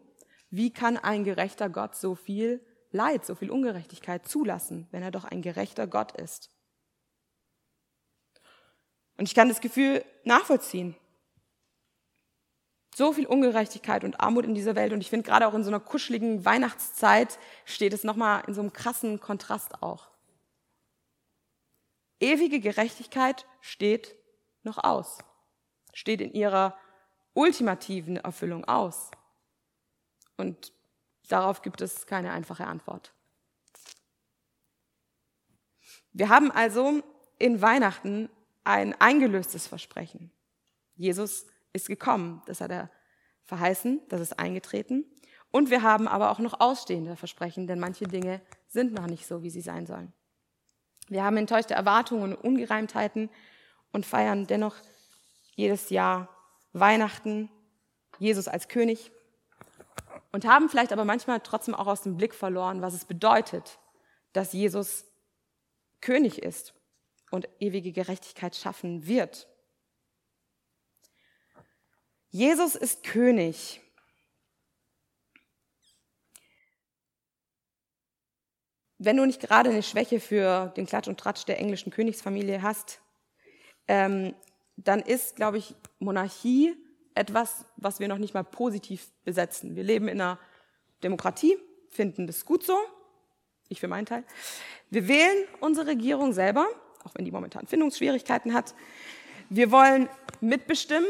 Wie 0.51 0.71
kann 0.71 0.97
ein 0.97 1.23
gerechter 1.23 1.67
Gott 1.67 1.95
so 1.95 2.13
viel 2.13 2.63
Leid, 2.91 3.25
so 3.25 3.33
viel 3.33 3.49
Ungerechtigkeit 3.49 4.27
zulassen, 4.27 4.87
wenn 4.91 5.01
er 5.01 5.09
doch 5.09 5.25
ein 5.25 5.41
gerechter 5.41 5.87
Gott 5.87 6.11
ist? 6.11 6.51
Und 9.17 9.27
ich 9.27 9.33
kann 9.33 9.49
das 9.49 9.61
Gefühl 9.61 10.05
nachvollziehen. 10.25 10.95
So 12.93 13.13
viel 13.13 13.25
Ungerechtigkeit 13.25 14.03
und 14.03 14.19
Armut 14.19 14.45
in 14.45 14.53
dieser 14.53 14.75
Welt 14.75 14.93
und 14.93 15.01
ich 15.01 15.09
finde 15.09 15.27
gerade 15.27 15.47
auch 15.47 15.55
in 15.55 15.63
so 15.63 15.71
einer 15.71 15.79
kuscheligen 15.79 16.45
Weihnachtszeit 16.45 17.39
steht 17.65 17.93
es 17.93 18.03
nochmal 18.03 18.43
in 18.45 18.53
so 18.53 18.61
einem 18.61 18.73
krassen 18.73 19.19
Kontrast 19.19 19.81
auch. 19.81 20.11
Ewige 22.19 22.59
Gerechtigkeit 22.59 23.47
steht 23.61 24.18
noch 24.63 24.83
aus? 24.83 25.19
Steht 25.93 26.21
in 26.21 26.33
ihrer 26.33 26.77
ultimativen 27.33 28.17
Erfüllung 28.17 28.65
aus? 28.65 29.11
Und 30.37 30.71
darauf 31.27 31.61
gibt 31.61 31.81
es 31.81 32.07
keine 32.07 32.31
einfache 32.31 32.65
Antwort. 32.65 33.13
Wir 36.11 36.29
haben 36.29 36.51
also 36.51 37.03
in 37.37 37.61
Weihnachten 37.61 38.29
ein 38.63 38.99
eingelöstes 38.99 39.67
Versprechen. 39.67 40.31
Jesus 40.95 41.45
ist 41.73 41.87
gekommen, 41.87 42.41
das 42.45 42.61
hat 42.61 42.71
er 42.71 42.89
verheißen, 43.43 44.01
das 44.09 44.21
ist 44.21 44.39
eingetreten. 44.39 45.05
Und 45.51 45.69
wir 45.69 45.81
haben 45.81 46.07
aber 46.07 46.29
auch 46.29 46.39
noch 46.39 46.59
ausstehende 46.59 47.15
Versprechen, 47.15 47.67
denn 47.67 47.79
manche 47.79 48.05
Dinge 48.05 48.41
sind 48.67 48.93
noch 48.93 49.07
nicht 49.07 49.25
so, 49.25 49.41
wie 49.41 49.49
sie 49.49 49.61
sein 49.61 49.85
sollen. 49.85 50.13
Wir 51.07 51.23
haben 51.23 51.37
enttäuschte 51.37 51.73
Erwartungen 51.73 52.33
und 52.33 52.43
Ungereimtheiten 52.43 53.29
und 53.91 54.05
feiern 54.05 54.47
dennoch 54.47 54.75
jedes 55.55 55.89
Jahr 55.89 56.29
Weihnachten, 56.73 57.49
Jesus 58.19 58.47
als 58.47 58.67
König 58.67 59.11
und 60.31 60.45
haben 60.45 60.69
vielleicht 60.69 60.93
aber 60.93 61.05
manchmal 61.05 61.39
trotzdem 61.39 61.75
auch 61.75 61.87
aus 61.87 62.01
dem 62.01 62.17
Blick 62.17 62.35
verloren, 62.35 62.81
was 62.81 62.93
es 62.93 63.05
bedeutet, 63.05 63.79
dass 64.33 64.53
Jesus 64.53 65.05
König 66.01 66.41
ist 66.41 66.73
und 67.31 67.49
ewige 67.59 67.91
Gerechtigkeit 67.91 68.55
schaffen 68.55 69.07
wird. 69.07 69.47
Jesus 72.29 72.75
ist 72.75 73.03
König. 73.03 73.81
Wenn 78.99 79.17
du 79.17 79.25
nicht 79.25 79.39
gerade 79.39 79.69
eine 79.69 79.81
Schwäche 79.81 80.19
für 80.19 80.67
den 80.75 80.85
Klatsch 80.85 81.07
und 81.07 81.19
Tratsch 81.19 81.45
der 81.45 81.57
englischen 81.57 81.91
Königsfamilie 81.91 82.61
hast, 82.61 83.01
ähm, 83.89 84.35
dann 84.77 85.01
ist, 85.01 85.35
glaube 85.35 85.57
ich, 85.57 85.75
Monarchie 85.97 86.77
etwas, 87.15 87.65
was 87.75 87.99
wir 87.99 88.07
noch 88.07 88.19
nicht 88.19 88.33
mal 88.33 88.43
positiv 88.43 89.11
besetzen. 89.25 89.75
Wir 89.75 89.83
leben 89.83 90.07
in 90.07 90.21
einer 90.21 90.39
Demokratie, 91.03 91.57
finden 91.89 92.27
das 92.27 92.45
gut 92.45 92.63
so, 92.63 92.77
ich 93.67 93.79
für 93.79 93.87
meinen 93.87 94.05
Teil. 94.05 94.23
Wir 94.91 95.07
wählen 95.07 95.45
unsere 95.59 95.87
Regierung 95.87 96.33
selber, 96.33 96.67
auch 97.03 97.15
wenn 97.15 97.25
die 97.25 97.31
momentan 97.31 97.65
Findungsschwierigkeiten 97.65 98.53
hat. 98.53 98.75
Wir 99.49 99.71
wollen 99.71 100.07
mitbestimmen. 100.39 101.09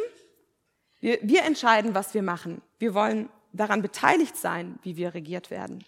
Wir, 1.01 1.19
wir 1.21 1.43
entscheiden, 1.43 1.93
was 1.93 2.13
wir 2.13 2.23
machen. 2.23 2.61
Wir 2.79 2.93
wollen 2.93 3.29
daran 3.51 3.81
beteiligt 3.81 4.37
sein, 4.37 4.79
wie 4.83 4.95
wir 4.95 5.13
regiert 5.13 5.51
werden. 5.51 5.83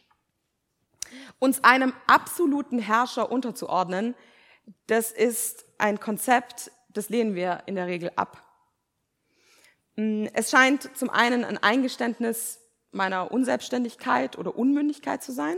Uns 1.40 1.64
einem 1.64 1.94
absoluten 2.08 2.80
Herrscher 2.80 3.32
unterzuordnen, 3.32 4.14
das 4.88 5.12
ist 5.12 5.66
ein 5.78 6.00
Konzept, 6.00 6.72
das 6.94 7.10
lehnen 7.10 7.36
wir 7.36 7.64
in 7.66 7.76
der 7.76 7.88
Regel 7.88 8.12
ab. 8.16 8.44
Mm, 9.96 10.26
es 10.34 10.52
scheint 10.52 10.96
zum 10.98 11.10
einen 11.10 11.44
ein 11.44 11.58
Eingeständnis 11.58 12.60
meiner 12.92 13.32
Unselbstständigkeit 13.32 14.38
oder 14.38 14.56
Unmündigkeit 14.56 15.24
zu 15.24 15.32
sein. 15.32 15.58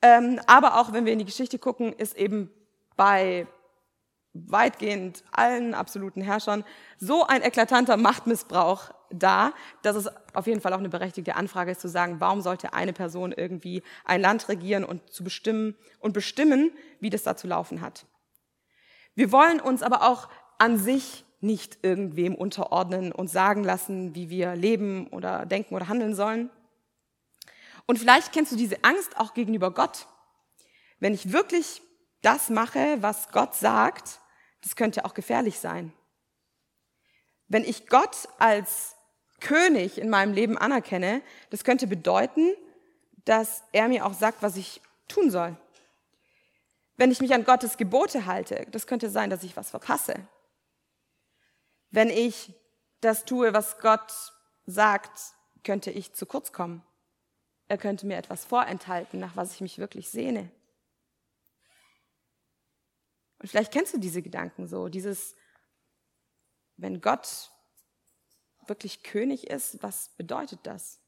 Ähm, 0.00 0.40
aber 0.46 0.80
auch 0.80 0.92
wenn 0.92 1.04
wir 1.04 1.12
in 1.12 1.18
die 1.18 1.24
Geschichte 1.24 1.58
gucken, 1.58 1.92
ist 1.92 2.16
eben 2.16 2.50
bei 2.96 3.46
weitgehend 4.32 5.24
allen 5.32 5.74
absoluten 5.74 6.20
Herrschern 6.20 6.64
so 6.98 7.26
ein 7.26 7.42
eklatanter 7.42 7.96
Machtmissbrauch 7.96 8.92
da, 9.10 9.52
dass 9.82 9.96
es 9.96 10.08
auf 10.34 10.46
jeden 10.46 10.60
Fall 10.60 10.72
auch 10.72 10.78
eine 10.78 10.90
berechtigte 10.90 11.34
Anfrage 11.34 11.72
ist 11.72 11.80
zu 11.80 11.88
sagen, 11.88 12.20
warum 12.20 12.42
sollte 12.42 12.74
eine 12.74 12.92
Person 12.92 13.32
irgendwie 13.32 13.82
ein 14.04 14.20
Land 14.20 14.48
regieren 14.48 14.84
und 14.84 15.10
zu 15.10 15.24
bestimmen 15.24 15.74
und 15.98 16.12
bestimmen, 16.12 16.70
wie 17.00 17.10
das 17.10 17.22
da 17.22 17.36
zu 17.36 17.46
laufen 17.46 17.80
hat. 17.80 18.06
Wir 19.18 19.32
wollen 19.32 19.58
uns 19.58 19.82
aber 19.82 20.08
auch 20.08 20.28
an 20.58 20.78
sich 20.78 21.24
nicht 21.40 21.80
irgendwem 21.82 22.36
unterordnen 22.36 23.10
und 23.10 23.26
sagen 23.26 23.64
lassen, 23.64 24.14
wie 24.14 24.30
wir 24.30 24.54
leben 24.54 25.08
oder 25.08 25.44
denken 25.44 25.74
oder 25.74 25.88
handeln 25.88 26.14
sollen. 26.14 26.50
Und 27.86 27.98
vielleicht 27.98 28.32
kennst 28.32 28.52
du 28.52 28.56
diese 28.56 28.84
Angst 28.84 29.16
auch 29.16 29.34
gegenüber 29.34 29.72
Gott. 29.72 30.06
Wenn 31.00 31.14
ich 31.14 31.32
wirklich 31.32 31.82
das 32.22 32.48
mache, 32.48 32.98
was 33.00 33.32
Gott 33.32 33.56
sagt, 33.56 34.20
das 34.62 34.76
könnte 34.76 35.04
auch 35.04 35.14
gefährlich 35.14 35.58
sein. 35.58 35.92
Wenn 37.48 37.64
ich 37.64 37.88
Gott 37.88 38.28
als 38.38 38.94
König 39.40 39.98
in 39.98 40.10
meinem 40.10 40.32
Leben 40.32 40.56
anerkenne, 40.56 41.22
das 41.50 41.64
könnte 41.64 41.88
bedeuten, 41.88 42.52
dass 43.24 43.64
er 43.72 43.88
mir 43.88 44.06
auch 44.06 44.14
sagt, 44.14 44.44
was 44.44 44.56
ich 44.56 44.80
tun 45.08 45.32
soll. 45.32 45.56
Wenn 46.98 47.12
ich 47.12 47.20
mich 47.20 47.32
an 47.32 47.44
Gottes 47.44 47.76
Gebote 47.76 48.26
halte, 48.26 48.66
das 48.72 48.88
könnte 48.88 49.08
sein, 49.08 49.30
dass 49.30 49.44
ich 49.44 49.56
was 49.56 49.70
verpasse. 49.70 50.14
Wenn 51.90 52.10
ich 52.10 52.52
das 53.00 53.24
tue, 53.24 53.54
was 53.54 53.78
Gott 53.78 54.12
sagt, 54.66 55.18
könnte 55.62 55.92
ich 55.92 56.12
zu 56.12 56.26
kurz 56.26 56.52
kommen. 56.52 56.84
Er 57.68 57.78
könnte 57.78 58.04
mir 58.04 58.16
etwas 58.16 58.44
vorenthalten, 58.44 59.20
nach 59.20 59.36
was 59.36 59.54
ich 59.54 59.60
mich 59.60 59.78
wirklich 59.78 60.10
sehne. 60.10 60.50
Und 63.38 63.48
vielleicht 63.48 63.72
kennst 63.72 63.94
du 63.94 63.98
diese 63.98 64.20
Gedanken 64.20 64.66
so, 64.66 64.88
dieses, 64.88 65.36
wenn 66.76 67.00
Gott 67.00 67.52
wirklich 68.66 69.04
König 69.04 69.46
ist, 69.46 69.80
was 69.84 70.08
bedeutet 70.16 70.60
das? 70.64 70.98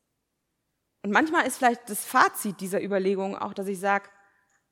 Und 1.03 1.11
manchmal 1.11 1.49
ist 1.49 1.57
vielleicht 1.57 1.91
das 1.91 2.05
Fazit 2.05 2.61
dieser 2.61 2.81
Überlegung 2.81 3.37
auch, 3.37 3.55
dass 3.55 3.67
ich 3.67 3.81
sage, 3.81 4.09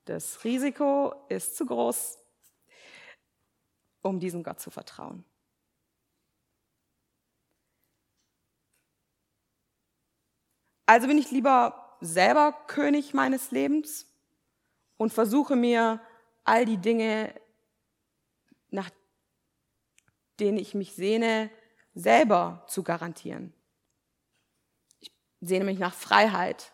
das 0.08 0.42
Risiko 0.44 1.14
ist 1.28 1.56
zu 1.56 1.66
groß, 1.66 2.18
um 4.02 4.18
diesem 4.18 4.42
Gott 4.42 4.60
zu 4.60 4.70
vertrauen. 4.70 5.24
Also 10.86 11.06
bin 11.06 11.18
ich 11.18 11.30
lieber 11.30 11.98
selber 12.00 12.52
König 12.66 13.12
meines 13.12 13.50
Lebens 13.50 14.06
und 14.96 15.12
versuche 15.12 15.56
mir 15.56 16.00
all 16.44 16.64
die 16.64 16.78
Dinge, 16.78 17.38
nach 18.70 18.88
denen 20.40 20.56
ich 20.56 20.74
mich 20.74 20.94
sehne, 20.94 21.50
selber 21.92 22.64
zu 22.68 22.82
garantieren. 22.82 23.52
Ich 25.00 25.12
sehne 25.40 25.66
mich 25.66 25.78
nach 25.78 25.92
Freiheit. 25.92 26.72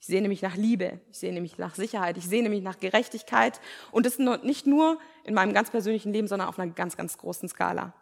Ich 0.00 0.06
sehne 0.06 0.28
mich 0.28 0.40
nach 0.40 0.56
Liebe. 0.56 0.98
Ich 1.10 1.18
sehne 1.18 1.40
mich 1.42 1.58
nach 1.58 1.74
Sicherheit. 1.74 2.16
Ich 2.16 2.26
sehne 2.26 2.48
mich 2.48 2.62
nach 2.62 2.78
Gerechtigkeit. 2.78 3.60
Und 3.92 4.06
das 4.06 4.18
nicht 4.18 4.66
nur 4.66 4.98
in 5.24 5.34
meinem 5.34 5.52
ganz 5.52 5.70
persönlichen 5.70 6.12
Leben, 6.12 6.26
sondern 6.26 6.48
auf 6.48 6.58
einer 6.58 6.72
ganz, 6.72 6.96
ganz 6.96 7.18
großen 7.18 7.48
Skala. 7.50 7.92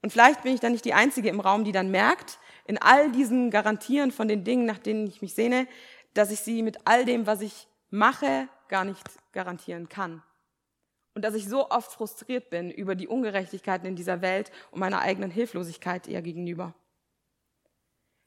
Und 0.00 0.12
vielleicht 0.12 0.42
bin 0.42 0.54
ich 0.54 0.60
dann 0.60 0.72
nicht 0.72 0.84
die 0.84 0.94
Einzige 0.94 1.28
im 1.28 1.40
Raum, 1.40 1.64
die 1.64 1.72
dann 1.72 1.90
merkt, 1.90 2.38
in 2.66 2.78
all 2.78 3.10
diesen 3.10 3.50
Garantieren 3.50 4.12
von 4.12 4.28
den 4.28 4.44
Dingen, 4.44 4.64
nach 4.64 4.78
denen 4.78 5.06
ich 5.06 5.22
mich 5.22 5.34
sehne, 5.34 5.66
dass 6.14 6.30
ich 6.30 6.40
sie 6.40 6.62
mit 6.62 6.78
all 6.86 7.04
dem, 7.04 7.26
was 7.26 7.40
ich 7.40 7.66
mache, 7.90 8.48
gar 8.68 8.84
nicht 8.84 9.04
garantieren 9.32 9.88
kann. 9.88 10.22
Und 11.14 11.24
dass 11.24 11.34
ich 11.34 11.48
so 11.48 11.68
oft 11.70 11.92
frustriert 11.92 12.48
bin 12.48 12.70
über 12.70 12.94
die 12.94 13.08
Ungerechtigkeiten 13.08 13.86
in 13.86 13.96
dieser 13.96 14.22
Welt 14.22 14.50
und 14.70 14.80
meiner 14.80 15.00
eigenen 15.00 15.30
Hilflosigkeit 15.30 16.06
ihr 16.06 16.22
gegenüber. 16.22 16.74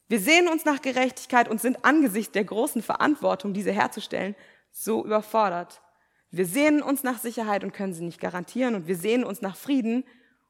Wir 0.08 0.20
sehen 0.20 0.48
uns 0.48 0.66
nach 0.66 0.82
Gerechtigkeit 0.82 1.48
und 1.48 1.60
sind 1.60 1.84
angesichts 1.84 2.32
der 2.32 2.44
großen 2.44 2.82
Verantwortung, 2.82 3.54
diese 3.54 3.72
herzustellen, 3.72 4.36
so 4.72 5.04
überfordert. 5.04 5.82
Wir 6.32 6.46
sehnen 6.46 6.82
uns 6.82 7.04
nach 7.04 7.20
Sicherheit 7.20 7.64
und 7.64 7.74
können 7.74 7.94
sie 7.94 8.04
nicht 8.04 8.20
garantieren 8.20 8.76
und 8.76 8.88
wir 8.88 8.98
sehnen 8.98 9.24
uns 9.24 9.42
nach 9.42 9.56
Frieden 9.56 10.04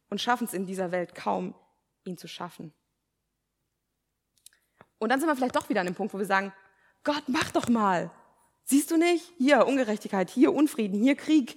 und 0.09 0.19
schaffen 0.21 0.45
es 0.45 0.53
in 0.53 0.65
dieser 0.65 0.91
Welt 0.91 1.15
kaum, 1.15 1.55
ihn 2.03 2.17
zu 2.17 2.27
schaffen. 2.27 2.73
Und 4.97 5.09
dann 5.09 5.19
sind 5.19 5.29
wir 5.29 5.35
vielleicht 5.35 5.55
doch 5.55 5.69
wieder 5.69 5.81
an 5.81 5.87
dem 5.87 5.95
Punkt, 5.95 6.13
wo 6.13 6.17
wir 6.17 6.25
sagen, 6.25 6.51
Gott, 7.03 7.23
mach 7.27 7.51
doch 7.51 7.69
mal. 7.69 8.11
Siehst 8.63 8.89
du 8.89 8.97
nicht? 8.97 9.31
Hier 9.37 9.67
Ungerechtigkeit, 9.67 10.29
hier 10.29 10.53
Unfrieden, 10.53 11.01
hier 11.01 11.15
Krieg, 11.15 11.55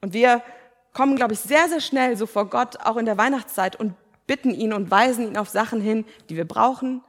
Und 0.00 0.12
wir 0.12 0.42
kommen, 0.92 1.16
glaube 1.16 1.34
ich, 1.34 1.40
sehr, 1.40 1.68
sehr 1.68 1.80
schnell 1.80 2.16
so 2.16 2.26
vor 2.26 2.48
Gott, 2.48 2.80
auch 2.80 2.96
in 2.96 3.06
der 3.06 3.18
Weihnachtszeit, 3.18 3.76
und 3.76 3.94
bitten 4.26 4.50
ihn 4.50 4.72
und 4.72 4.90
weisen 4.90 5.26
ihn 5.26 5.36
auf 5.36 5.48
Sachen 5.48 5.80
hin, 5.80 6.04
die 6.28 6.36
wir 6.36 6.46
brauchen, 6.46 7.02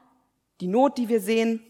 die 0.60 0.68
Not, 0.68 0.98
die 0.98 1.10
wir 1.10 1.22
sehen. 1.22 1.66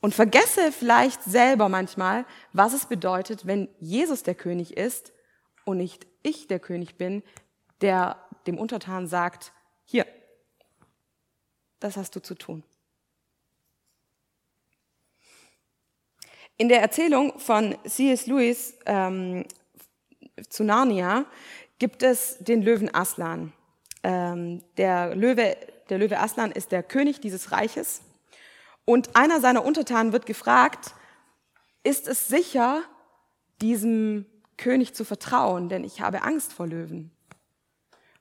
Und 0.00 0.14
vergesse 0.14 0.72
vielleicht 0.72 1.22
selber 1.22 1.68
manchmal, 1.68 2.26
was 2.52 2.72
es 2.72 2.86
bedeutet, 2.86 3.46
wenn 3.46 3.68
Jesus 3.78 4.24
der 4.24 4.34
König 4.34 4.76
ist 4.76 5.12
und 5.64 5.76
nicht 5.76 6.06
ich 6.24 6.48
der 6.48 6.58
König 6.58 6.96
bin, 6.96 7.22
der 7.80 8.16
dem 8.46 8.58
Untertan 8.58 9.06
sagt, 9.06 9.52
hier, 9.84 10.06
das 11.78 11.96
hast 11.96 12.16
du 12.16 12.20
zu 12.20 12.34
tun. 12.34 12.64
In 16.58 16.68
der 16.68 16.80
Erzählung 16.80 17.38
von 17.38 17.76
C.S. 17.86 18.26
Lewis 18.26 18.74
ähm, 18.86 19.44
zu 20.48 20.64
Narnia 20.64 21.24
gibt 21.78 22.02
es 22.02 22.38
den 22.38 22.62
Löwen 22.62 22.94
Aslan. 22.94 23.52
Ähm, 24.02 24.62
der, 24.76 25.14
Löwe, 25.14 25.56
der 25.88 25.98
Löwe 25.98 26.18
Aslan 26.18 26.52
ist 26.52 26.72
der 26.72 26.82
König 26.82 27.20
dieses 27.20 27.52
Reiches. 27.52 28.02
Und 28.84 29.16
einer 29.16 29.40
seiner 29.40 29.64
Untertanen 29.64 30.12
wird 30.12 30.26
gefragt, 30.26 30.94
ist 31.84 32.06
es 32.08 32.28
sicher, 32.28 32.82
diesem 33.60 34.26
König 34.56 34.94
zu 34.94 35.04
vertrauen, 35.04 35.68
denn 35.68 35.84
ich 35.84 36.00
habe 36.00 36.22
Angst 36.22 36.52
vor 36.52 36.66
Löwen. 36.66 37.10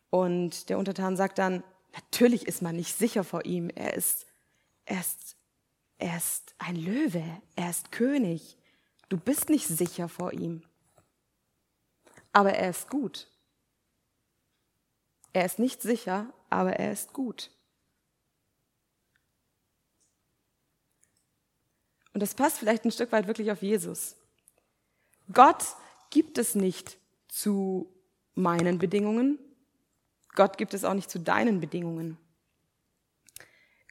Und 0.10 0.70
der 0.70 0.78
Untertan 0.78 1.18
sagt 1.18 1.38
dann, 1.38 1.64
natürlich 1.94 2.48
ist 2.48 2.62
man 2.62 2.76
nicht 2.76 2.98
sicher 2.98 3.24
vor 3.24 3.46
ihm, 3.46 3.70
er 3.70 3.94
ist, 3.94 4.28
er 4.86 5.00
ist 5.00 5.36
er 6.02 6.18
ist 6.18 6.56
ein 6.58 6.76
Löwe, 6.76 7.24
er 7.56 7.70
ist 7.70 7.92
König. 7.92 8.58
Du 9.08 9.18
bist 9.18 9.50
nicht 9.50 9.68
sicher 9.68 10.10
vor 10.10 10.34
ihm. 10.34 10.64
Aber 12.34 12.54
er 12.54 12.72
ist 12.72 12.90
gut. 12.90 13.28
Er 15.32 15.46
ist 15.46 15.60
nicht 15.60 15.82
sicher, 15.82 16.34
aber 16.50 16.74
er 16.74 16.92
ist 16.92 17.14
gut. 17.14 17.52
Und 22.14 22.22
das 22.22 22.34
passt 22.34 22.58
vielleicht 22.58 22.84
ein 22.84 22.92
Stück 22.92 23.12
weit 23.12 23.28
wirklich 23.28 23.52
auf 23.52 23.62
Jesus. 23.62 24.16
Gott 25.32 25.64
gibt 26.10 26.40
es 26.40 26.56
nicht 26.56 26.98
zu 27.28 27.94
meinen 28.34 28.80
Bedingungen. 28.80 29.38
Gott 30.34 30.58
gibt 30.58 30.74
es 30.74 30.84
auch 30.84 30.96
nicht 30.96 31.12
zu 31.12 31.20
deinen 31.20 31.62
Bedingungen. 31.62 32.18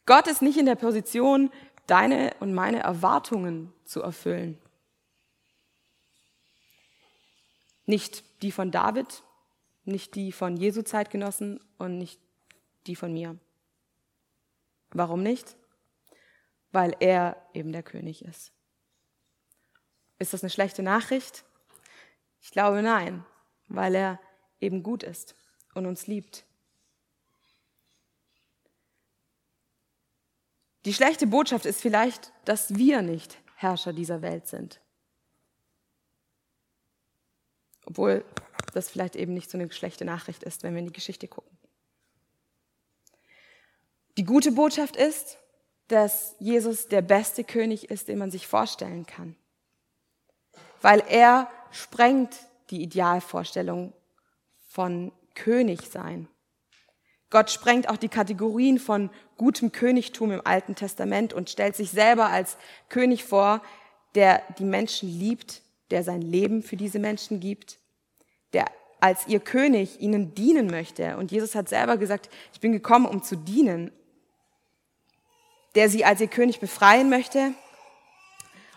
Gott 0.07 0.27
ist 0.27 0.43
nicht 0.43 0.59
in 0.59 0.67
der 0.67 0.75
Position, 0.75 1.53
deine 1.91 2.35
und 2.41 2.55
meine 2.55 2.81
Erwartungen 2.81 3.73
zu 3.85 4.03
erfüllen. 4.03 4.59
Nicht 7.87 8.43
die 8.43 8.53
von 8.53 8.71
David, 8.71 9.23
nicht 9.85 10.15
die 10.15 10.31
von 10.31 10.57
Jesu 10.57 10.83
Zeitgenossen 10.83 11.61
und 11.79 11.99
nicht 11.99 12.21
die 12.87 12.95
von 12.95 13.13
mir. 13.13 13.37
Warum 14.91 15.23
nicht? 15.23 15.57
Weil 16.73 16.95
er 17.01 17.37
eben 17.53 17.73
der 17.73 17.83
König 17.83 18.25
ist. 18.25 18.53
Ist 20.19 20.33
das 20.33 20.43
eine 20.43 20.51
schlechte 20.51 20.83
Nachricht? 20.83 21.45
Ich 22.41 22.51
glaube 22.53 22.83
nein, 22.83 23.25
weil 23.69 23.95
er 23.95 24.21
eben 24.61 24.83
gut 24.83 25.03
ist 25.03 25.35
und 25.75 25.87
uns 25.87 26.07
liebt. 26.07 26.45
Die 30.85 30.95
schlechte 30.95 31.27
Botschaft 31.27 31.67
ist 31.67 31.81
vielleicht, 31.81 32.33
dass 32.45 32.75
wir 32.75 33.03
nicht 33.03 33.39
Herrscher 33.57 33.93
dieser 33.93 34.23
Welt 34.23 34.47
sind. 34.47 34.81
Obwohl 37.85 38.25
das 38.73 38.89
vielleicht 38.89 39.17
eben 39.17 39.35
nicht 39.35 39.51
so 39.51 39.59
eine 39.59 39.71
schlechte 39.73 40.05
Nachricht 40.05 40.43
ist, 40.43 40.63
wenn 40.63 40.75
wir 40.75 40.81
in 40.81 40.87
die 40.87 40.93
Geschichte 40.93 41.29
gucken. 41.29 41.59
Die 44.17 44.25
gute 44.25 44.53
Botschaft 44.53 44.97
ist, 44.97 45.39
dass 45.89 46.37
Jesus 46.39 46.89
der 46.89 47.03
beste 47.03 47.45
König 47.45 47.91
ist, 47.91 48.09
den 48.09 48.19
man 48.19 48.31
sich 48.31 48.47
vorstellen 48.47 49.07
kann. 49.07 49.37
Weil 50.81 51.03
er 51.09 51.51
sprengt 51.73 52.35
die 52.71 52.83
Idealvorstellung 52.83 53.93
von 54.69 55.13
König 55.35 55.83
sein. 55.91 56.29
Gott 57.31 57.51
sprengt 57.51 57.89
auch 57.89 57.97
die 57.97 58.09
Kategorien 58.09 58.79
von 58.79 59.09
gutem 59.37 59.73
Königtum 59.73 60.33
im 60.33 60.45
Alten 60.45 60.75
Testament 60.75 61.33
und 61.33 61.49
stellt 61.49 61.77
sich 61.77 61.91
selber 61.91 62.27
als 62.27 62.57
König 62.89 63.25
vor, 63.25 63.63
der 64.17 64.43
die 64.59 64.65
Menschen 64.65 65.09
liebt, 65.09 65.63
der 65.91 66.03
sein 66.03 66.23
Leben 66.23 66.63
für 66.63 66.77
diese 66.77 66.99
Menschen 66.99 67.41
gibt, 67.41 67.79
der 68.53 68.67
als 69.01 69.27
ihr 69.29 69.41
König 69.41 70.01
ihnen 70.01 70.35
dienen 70.35 70.67
möchte. 70.67 71.17
Und 71.17 71.31
Jesus 71.31 71.55
hat 71.55 71.69
selber 71.69 71.97
gesagt, 71.97 72.29
ich 72.53 72.61
bin 72.61 72.73
gekommen, 72.73 73.07
um 73.07 73.23
zu 73.23 73.37
dienen, 73.37 73.93
der 75.75 75.89
sie 75.89 76.05
als 76.05 76.21
ihr 76.21 76.29
König 76.29 76.61
befreien 76.61 77.09
möchte 77.09 77.55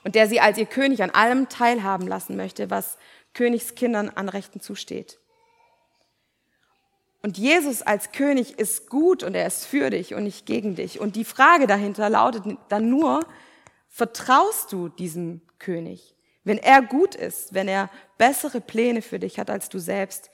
und 0.04 0.16
der 0.16 0.28
sie 0.28 0.40
als 0.40 0.58
ihr 0.58 0.68
König 0.68 1.02
an 1.04 1.10
allem 1.10 1.50
teilhaben 1.50 2.08
lassen 2.08 2.36
möchte, 2.36 2.70
was 2.70 2.98
Königskindern 3.34 4.10
an 4.10 4.30
Rechten 4.30 4.62
zusteht. 4.62 5.20
Und 7.24 7.38
Jesus 7.38 7.82
als 7.82 8.12
König 8.12 8.60
ist 8.60 8.90
gut 8.90 9.24
und 9.24 9.34
er 9.34 9.48
ist 9.48 9.66
für 9.66 9.90
dich 9.90 10.14
und 10.14 10.26
nicht 10.26 10.46
gegen 10.46 10.76
dich. 10.76 11.00
Und 11.00 11.16
die 11.16 11.24
Frage 11.24 11.68
dahinter 11.68 12.10
lautet 12.10 12.44
dann 12.68 12.90
nur, 12.90 13.22
vertraust 13.88 14.74
du 14.74 14.90
diesem 14.90 15.42
König? 15.58 16.16
Wenn 16.44 16.58
er 16.58 16.82
gut 16.82 17.16
ist, 17.16 17.54
wenn 17.54 17.70
er 17.70 17.90
bessere 18.18 18.60
Pläne 18.60 19.02
für 19.02 19.20
dich 19.20 19.40
hat 19.40 19.50
als 19.50 19.70
du 19.70 19.80
selbst, 19.80 20.32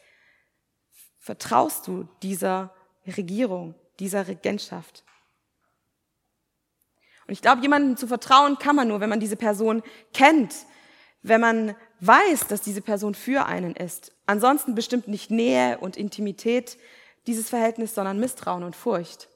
vertraust 1.20 1.88
du 1.88 2.08
dieser 2.24 2.74
Regierung, 3.06 3.76
dieser 4.00 4.28
Regentschaft? 4.28 5.06
Und 7.28 7.34
ich 7.34 7.44
glaube, 7.44 7.62
jemandem 7.62 7.98
zu 7.98 8.08
vertrauen 8.08 8.58
kann 8.58 8.76
man 8.76 8.88
nur, 8.88 9.00
wenn 9.00 9.10
man 9.12 9.20
diese 9.20 9.36
Person 9.36 9.84
kennt, 10.12 10.56
wenn 11.22 11.40
man 11.40 11.76
weiß, 12.02 12.48
dass 12.48 12.62
diese 12.62 12.82
Person 12.82 13.16
für 13.16 13.46
einen 13.46 13.76
ist. 13.76 14.12
Ansonsten 14.26 14.76
bestimmt 14.76 15.08
nicht 15.08 15.32
Nähe 15.32 15.78
und 15.80 15.98
Intimität 15.98 16.78
dieses 17.28 17.50
Verhältnis, 17.50 17.96
sondern 17.96 18.20
Misstrauen 18.20 18.64
und 18.64 18.76
Furcht. 18.76 19.28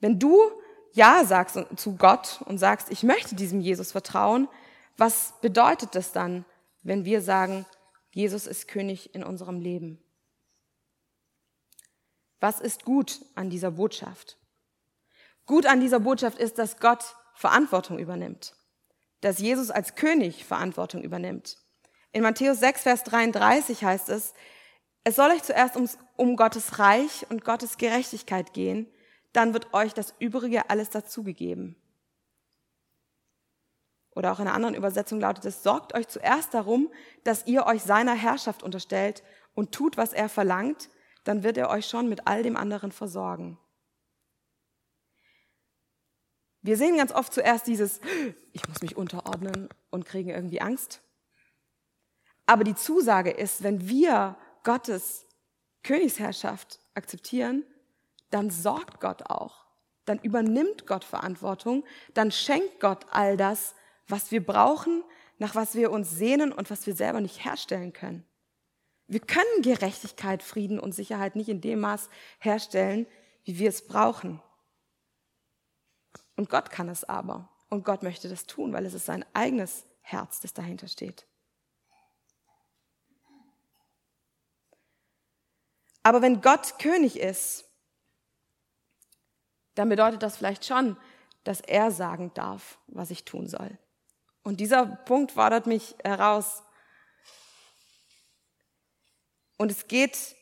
Wenn 0.00 0.18
du 0.18 0.38
Ja 0.92 1.24
sagst 1.24 1.58
zu 1.76 1.96
Gott 1.96 2.42
und 2.44 2.58
sagst, 2.58 2.90
ich 2.90 3.02
möchte 3.02 3.34
diesem 3.34 3.60
Jesus 3.60 3.92
vertrauen, 3.92 4.48
was 4.96 5.34
bedeutet 5.40 5.94
das 5.94 6.12
dann, 6.12 6.44
wenn 6.82 7.04
wir 7.04 7.20
sagen, 7.20 7.66
Jesus 8.12 8.46
ist 8.46 8.68
König 8.68 9.14
in 9.14 9.24
unserem 9.24 9.60
Leben? 9.60 10.02
Was 12.40 12.60
ist 12.60 12.84
gut 12.84 13.20
an 13.34 13.50
dieser 13.50 13.72
Botschaft? 13.72 14.38
Gut 15.46 15.66
an 15.66 15.80
dieser 15.80 16.00
Botschaft 16.00 16.38
ist, 16.38 16.58
dass 16.58 16.78
Gott 16.78 17.16
Verantwortung 17.36 17.98
übernimmt, 17.98 18.54
dass 19.20 19.38
Jesus 19.38 19.70
als 19.70 19.94
König 19.94 20.44
Verantwortung 20.44 21.02
übernimmt. 21.02 21.58
In 22.12 22.22
Matthäus 22.22 22.60
6, 22.60 22.82
Vers 22.82 23.04
33 23.04 23.84
heißt 23.84 24.08
es, 24.08 24.32
es 25.04 25.16
soll 25.16 25.30
euch 25.30 25.42
zuerst 25.42 25.76
ums, 25.76 25.98
um 26.16 26.36
Gottes 26.36 26.78
Reich 26.78 27.26
und 27.28 27.44
Gottes 27.44 27.76
Gerechtigkeit 27.76 28.54
gehen, 28.54 28.88
dann 29.32 29.52
wird 29.52 29.74
euch 29.74 29.92
das 29.92 30.14
Übrige 30.18 30.70
alles 30.70 30.88
dazugegeben. 30.88 31.76
Oder 34.14 34.32
auch 34.32 34.40
in 34.40 34.46
einer 34.46 34.54
anderen 34.54 34.74
Übersetzung 34.74 35.20
lautet 35.20 35.44
es, 35.44 35.62
sorgt 35.62 35.94
euch 35.94 36.08
zuerst 36.08 36.54
darum, 36.54 36.90
dass 37.22 37.46
ihr 37.46 37.66
euch 37.66 37.82
seiner 37.82 38.14
Herrschaft 38.14 38.62
unterstellt 38.62 39.22
und 39.54 39.72
tut, 39.72 39.98
was 39.98 40.14
er 40.14 40.30
verlangt, 40.30 40.88
dann 41.24 41.42
wird 41.42 41.58
er 41.58 41.68
euch 41.68 41.86
schon 41.86 42.08
mit 42.08 42.26
all 42.26 42.42
dem 42.42 42.56
anderen 42.56 42.92
versorgen. 42.92 43.58
Wir 46.66 46.76
sehen 46.76 46.96
ganz 46.96 47.12
oft 47.12 47.32
zuerst 47.32 47.68
dieses, 47.68 48.00
ich 48.52 48.66
muss 48.66 48.82
mich 48.82 48.96
unterordnen 48.96 49.68
und 49.90 50.04
kriegen 50.04 50.30
irgendwie 50.30 50.60
Angst. 50.60 51.00
Aber 52.44 52.64
die 52.64 52.74
Zusage 52.74 53.30
ist, 53.30 53.62
wenn 53.62 53.88
wir 53.88 54.36
Gottes 54.64 55.26
Königsherrschaft 55.84 56.80
akzeptieren, 56.94 57.64
dann 58.30 58.50
sorgt 58.50 58.98
Gott 58.98 59.30
auch. 59.30 59.64
Dann 60.06 60.18
übernimmt 60.18 60.88
Gott 60.88 61.04
Verantwortung. 61.04 61.84
Dann 62.14 62.32
schenkt 62.32 62.80
Gott 62.80 63.06
all 63.12 63.36
das, 63.36 63.76
was 64.08 64.32
wir 64.32 64.44
brauchen, 64.44 65.04
nach 65.38 65.54
was 65.54 65.76
wir 65.76 65.92
uns 65.92 66.10
sehnen 66.10 66.50
und 66.50 66.68
was 66.68 66.84
wir 66.88 66.96
selber 66.96 67.20
nicht 67.20 67.44
herstellen 67.44 67.92
können. 67.92 68.24
Wir 69.06 69.20
können 69.20 69.62
Gerechtigkeit, 69.62 70.42
Frieden 70.42 70.80
und 70.80 70.96
Sicherheit 70.96 71.36
nicht 71.36 71.48
in 71.48 71.60
dem 71.60 71.78
Maß 71.78 72.08
herstellen, 72.40 73.06
wie 73.44 73.60
wir 73.60 73.68
es 73.68 73.86
brauchen. 73.86 74.42
Und 76.36 76.50
Gott 76.50 76.70
kann 76.70 76.88
es 76.88 77.04
aber. 77.04 77.48
Und 77.68 77.84
Gott 77.84 78.02
möchte 78.02 78.28
das 78.28 78.46
tun, 78.46 78.72
weil 78.72 78.86
es 78.86 78.94
ist 78.94 79.06
sein 79.06 79.24
eigenes 79.32 79.86
Herz, 80.02 80.40
das 80.40 80.52
dahinter 80.52 80.88
steht. 80.88 81.26
Aber 86.02 86.22
wenn 86.22 86.40
Gott 86.40 86.78
König 86.78 87.18
ist, 87.18 87.64
dann 89.74 89.88
bedeutet 89.88 90.22
das 90.22 90.36
vielleicht 90.36 90.64
schon, 90.64 90.96
dass 91.42 91.60
er 91.60 91.90
sagen 91.90 92.32
darf, 92.34 92.78
was 92.86 93.10
ich 93.10 93.24
tun 93.24 93.48
soll. 93.48 93.76
Und 94.42 94.60
dieser 94.60 94.86
Punkt 94.86 95.32
fordert 95.32 95.66
mich 95.66 95.96
heraus, 96.04 96.62
und 99.58 99.70
es 99.70 99.88
geht, 99.88 100.36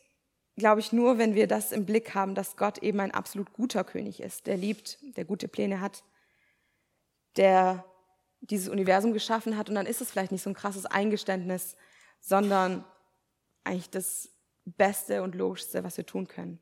glaube 0.55 0.79
ich, 0.79 0.93
nur, 0.93 1.17
wenn 1.17 1.35
wir 1.35 1.47
das 1.47 1.71
im 1.71 1.85
Blick 1.85 2.15
haben, 2.15 2.35
dass 2.35 2.55
Gott 2.55 2.77
eben 2.79 2.99
ein 2.99 3.11
absolut 3.11 3.53
guter 3.53 3.83
König 3.83 4.21
ist, 4.21 4.47
der 4.47 4.57
liebt, 4.57 4.97
der 5.17 5.25
gute 5.25 5.47
Pläne 5.47 5.81
hat, 5.81 6.03
der 7.35 7.83
dieses 8.39 8.69
Universum 8.69 9.13
geschaffen 9.13 9.57
hat. 9.57 9.69
Und 9.69 9.75
dann 9.75 9.85
ist 9.85 10.01
es 10.01 10.11
vielleicht 10.11 10.31
nicht 10.31 10.43
so 10.43 10.49
ein 10.49 10.55
krasses 10.55 10.85
Eingeständnis, 10.85 11.75
sondern 12.19 12.85
eigentlich 13.63 13.89
das 13.89 14.29
Beste 14.65 15.23
und 15.23 15.35
Logischste, 15.35 15.83
was 15.83 15.97
wir 15.97 16.05
tun 16.05 16.27
können. 16.27 16.59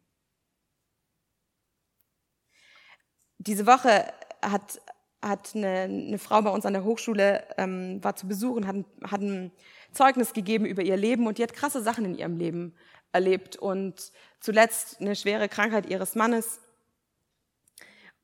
Diese 3.38 3.65
Woche 3.65 4.12
hat, 4.41 4.82
hat 5.21 5.56
eine, 5.56 5.82
eine 5.82 6.17
Frau 6.17 6.41
bei 6.41 6.49
uns 6.49 6.65
an 6.65 6.73
der 6.73 6.84
Hochschule, 6.84 7.45
ähm, 7.58 8.03
war 8.03 8.15
zu 8.15 8.27
Besuch 8.27 8.56
und 8.56 8.67
hat, 8.67 8.77
hat 9.03 9.21
ein 9.21 9.51
Zeugnis 9.91 10.34
gegeben 10.34 10.65
über 10.65 10.82
ihr 10.82 10.97
Leben 10.97 11.27
und 11.27 11.38
die 11.38 11.43
hat 11.43 11.53
krasse 11.53 11.84
Sachen 11.84 12.06
in 12.06 12.15
ihrem 12.15 12.38
Leben 12.38 12.73
erlebt 13.13 13.56
und 13.56 14.12
zuletzt 14.39 14.99
eine 14.99 15.15
schwere 15.15 15.47
Krankheit 15.47 15.86
ihres 15.86 16.15
Mannes. 16.15 16.60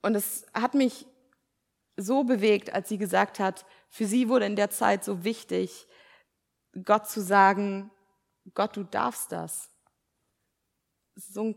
Und 0.01 0.15
es 0.15 0.45
hat 0.53 0.73
mich 0.73 1.05
so 1.95 2.23
bewegt, 2.23 2.73
als 2.73 2.89
sie 2.89 2.97
gesagt 2.97 3.39
hat, 3.39 3.65
für 3.89 4.05
sie 4.05 4.29
wurde 4.29 4.45
in 4.45 4.55
der 4.55 4.69
Zeit 4.69 5.03
so 5.03 5.23
wichtig, 5.23 5.87
Gott 6.83 7.09
zu 7.09 7.21
sagen, 7.21 7.91
Gott, 8.53 8.75
du 8.77 8.83
darfst 8.83 9.31
das. 9.31 9.69
So 11.15 11.43
ein 11.43 11.55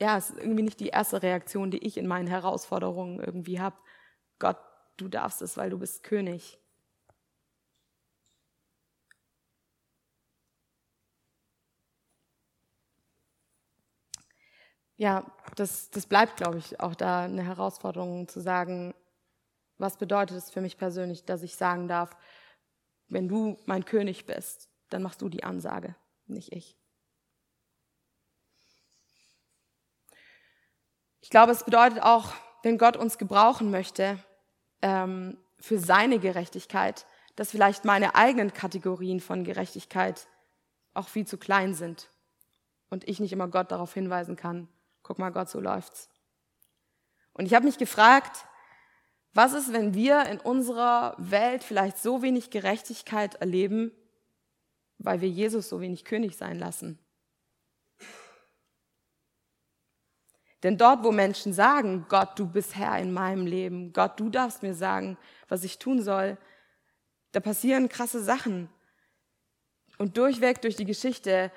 ja, 0.00 0.16
es 0.16 0.30
ist 0.30 0.38
irgendwie 0.38 0.62
nicht 0.62 0.80
die 0.80 0.88
erste 0.88 1.22
Reaktion, 1.22 1.70
die 1.70 1.78
ich 1.78 1.96
in 1.96 2.06
meinen 2.06 2.28
Herausforderungen 2.28 3.20
irgendwie 3.20 3.60
habe. 3.60 3.76
Gott, 4.38 4.58
du 4.96 5.08
darfst 5.08 5.42
es, 5.42 5.56
weil 5.56 5.70
du 5.70 5.78
bist 5.78 6.04
König. 6.04 6.58
Ja, 14.98 15.24
das, 15.54 15.90
das 15.90 16.06
bleibt, 16.06 16.36
glaube 16.36 16.58
ich, 16.58 16.80
auch 16.80 16.96
da 16.96 17.22
eine 17.22 17.44
Herausforderung 17.44 18.26
zu 18.28 18.40
sagen, 18.40 18.94
was 19.78 19.96
bedeutet 19.96 20.36
es 20.36 20.50
für 20.50 20.60
mich 20.60 20.76
persönlich, 20.76 21.24
dass 21.24 21.44
ich 21.44 21.54
sagen 21.54 21.86
darf, 21.86 22.16
wenn 23.06 23.28
du 23.28 23.58
mein 23.64 23.84
König 23.84 24.26
bist, 24.26 24.68
dann 24.90 25.02
machst 25.02 25.22
du 25.22 25.28
die 25.28 25.44
Ansage, 25.44 25.94
nicht 26.26 26.52
ich. 26.52 26.76
Ich 31.20 31.30
glaube, 31.30 31.52
es 31.52 31.62
bedeutet 31.62 32.02
auch, 32.02 32.32
wenn 32.64 32.76
Gott 32.76 32.96
uns 32.96 33.18
gebrauchen 33.18 33.70
möchte 33.70 34.18
ähm, 34.82 35.38
für 35.60 35.78
seine 35.78 36.18
Gerechtigkeit, 36.18 37.06
dass 37.36 37.52
vielleicht 37.52 37.84
meine 37.84 38.16
eigenen 38.16 38.52
Kategorien 38.52 39.20
von 39.20 39.44
Gerechtigkeit 39.44 40.26
auch 40.92 41.06
viel 41.06 41.26
zu 41.26 41.38
klein 41.38 41.74
sind 41.74 42.10
und 42.90 43.06
ich 43.06 43.20
nicht 43.20 43.32
immer 43.32 43.46
Gott 43.46 43.70
darauf 43.70 43.94
hinweisen 43.94 44.34
kann, 44.34 44.68
guck 45.08 45.18
mal 45.18 45.30
Gott, 45.30 45.48
so 45.48 45.58
läuft's. 45.58 46.10
Und 47.32 47.46
ich 47.46 47.54
habe 47.54 47.64
mich 47.64 47.78
gefragt, 47.78 48.44
was 49.32 49.54
ist, 49.54 49.72
wenn 49.72 49.94
wir 49.94 50.26
in 50.26 50.38
unserer 50.38 51.14
Welt 51.16 51.64
vielleicht 51.64 51.96
so 51.96 52.20
wenig 52.20 52.50
Gerechtigkeit 52.50 53.36
erleben, 53.36 53.90
weil 54.98 55.22
wir 55.22 55.28
Jesus 55.30 55.70
so 55.70 55.80
wenig 55.80 56.04
König 56.04 56.36
sein 56.36 56.58
lassen? 56.58 56.98
Denn 60.62 60.76
dort, 60.76 61.04
wo 61.04 61.10
Menschen 61.10 61.54
sagen, 61.54 62.04
Gott, 62.10 62.38
du 62.38 62.46
bist 62.46 62.76
Herr 62.76 62.98
in 62.98 63.12
meinem 63.12 63.46
Leben, 63.46 63.94
Gott, 63.94 64.20
du 64.20 64.28
darfst 64.28 64.62
mir 64.62 64.74
sagen, 64.74 65.16
was 65.48 65.64
ich 65.64 65.78
tun 65.78 66.02
soll, 66.02 66.36
da 67.32 67.40
passieren 67.40 67.88
krasse 67.88 68.22
Sachen. 68.22 68.68
Und 69.96 70.18
durchweg 70.18 70.60
durch 70.60 70.76
die 70.76 70.84
Geschichte 70.84 71.50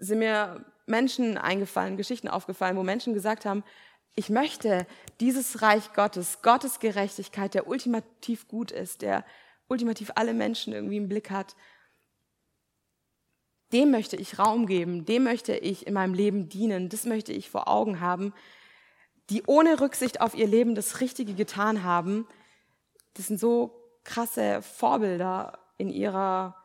sind 0.00 0.18
mir 0.18 0.64
Menschen 0.90 1.38
eingefallen, 1.38 1.96
Geschichten 1.96 2.28
aufgefallen, 2.28 2.76
wo 2.76 2.82
Menschen 2.82 3.14
gesagt 3.14 3.46
haben, 3.46 3.64
Ich 4.16 4.28
möchte 4.28 4.86
dieses 5.20 5.62
Reich 5.62 5.92
Gottes, 5.92 6.42
Gottes 6.42 6.80
Gerechtigkeit, 6.80 7.54
der 7.54 7.68
ultimativ 7.68 8.48
gut 8.48 8.72
ist, 8.72 9.02
der 9.02 9.24
ultimativ 9.68 10.10
alle 10.16 10.34
Menschen 10.34 10.72
irgendwie 10.72 10.96
im 10.96 11.08
Blick 11.08 11.30
hat, 11.30 11.54
dem 13.72 13.90
möchte 13.90 14.16
ich 14.16 14.38
Raum 14.38 14.66
geben, 14.66 15.04
dem 15.04 15.22
möchte 15.22 15.56
ich 15.56 15.86
in 15.86 15.94
meinem 15.94 16.14
Leben 16.14 16.48
dienen, 16.48 16.88
das 16.88 17.04
möchte 17.04 17.32
ich 17.32 17.50
vor 17.50 17.68
Augen 17.68 18.00
haben, 18.00 18.34
die 19.30 19.44
ohne 19.46 19.80
Rücksicht 19.80 20.20
auf 20.20 20.34
ihr 20.34 20.48
Leben 20.48 20.74
das 20.74 21.00
Richtige 21.00 21.34
getan 21.34 21.84
haben. 21.84 22.26
Das 23.14 23.28
sind 23.28 23.38
so 23.38 23.80
krasse 24.02 24.60
Vorbilder 24.60 25.58
in 25.78 25.88
ihrer, 25.88 26.56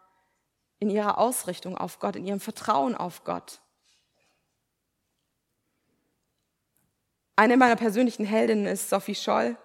in 0.80 0.90
ihrer 0.90 1.20
Ausrichtung 1.20 1.78
auf 1.78 2.00
Gott, 2.00 2.16
in 2.16 2.26
ihrem 2.26 2.40
Vertrauen 2.40 2.96
auf 2.96 3.24
Gott. 3.24 3.62
Eine 7.36 7.58
meiner 7.58 7.76
persönlichen 7.76 8.26
Heldinnen 8.26 8.65
ist 8.65 8.89
Sophie 8.89 9.15
Scholl, 9.15 9.58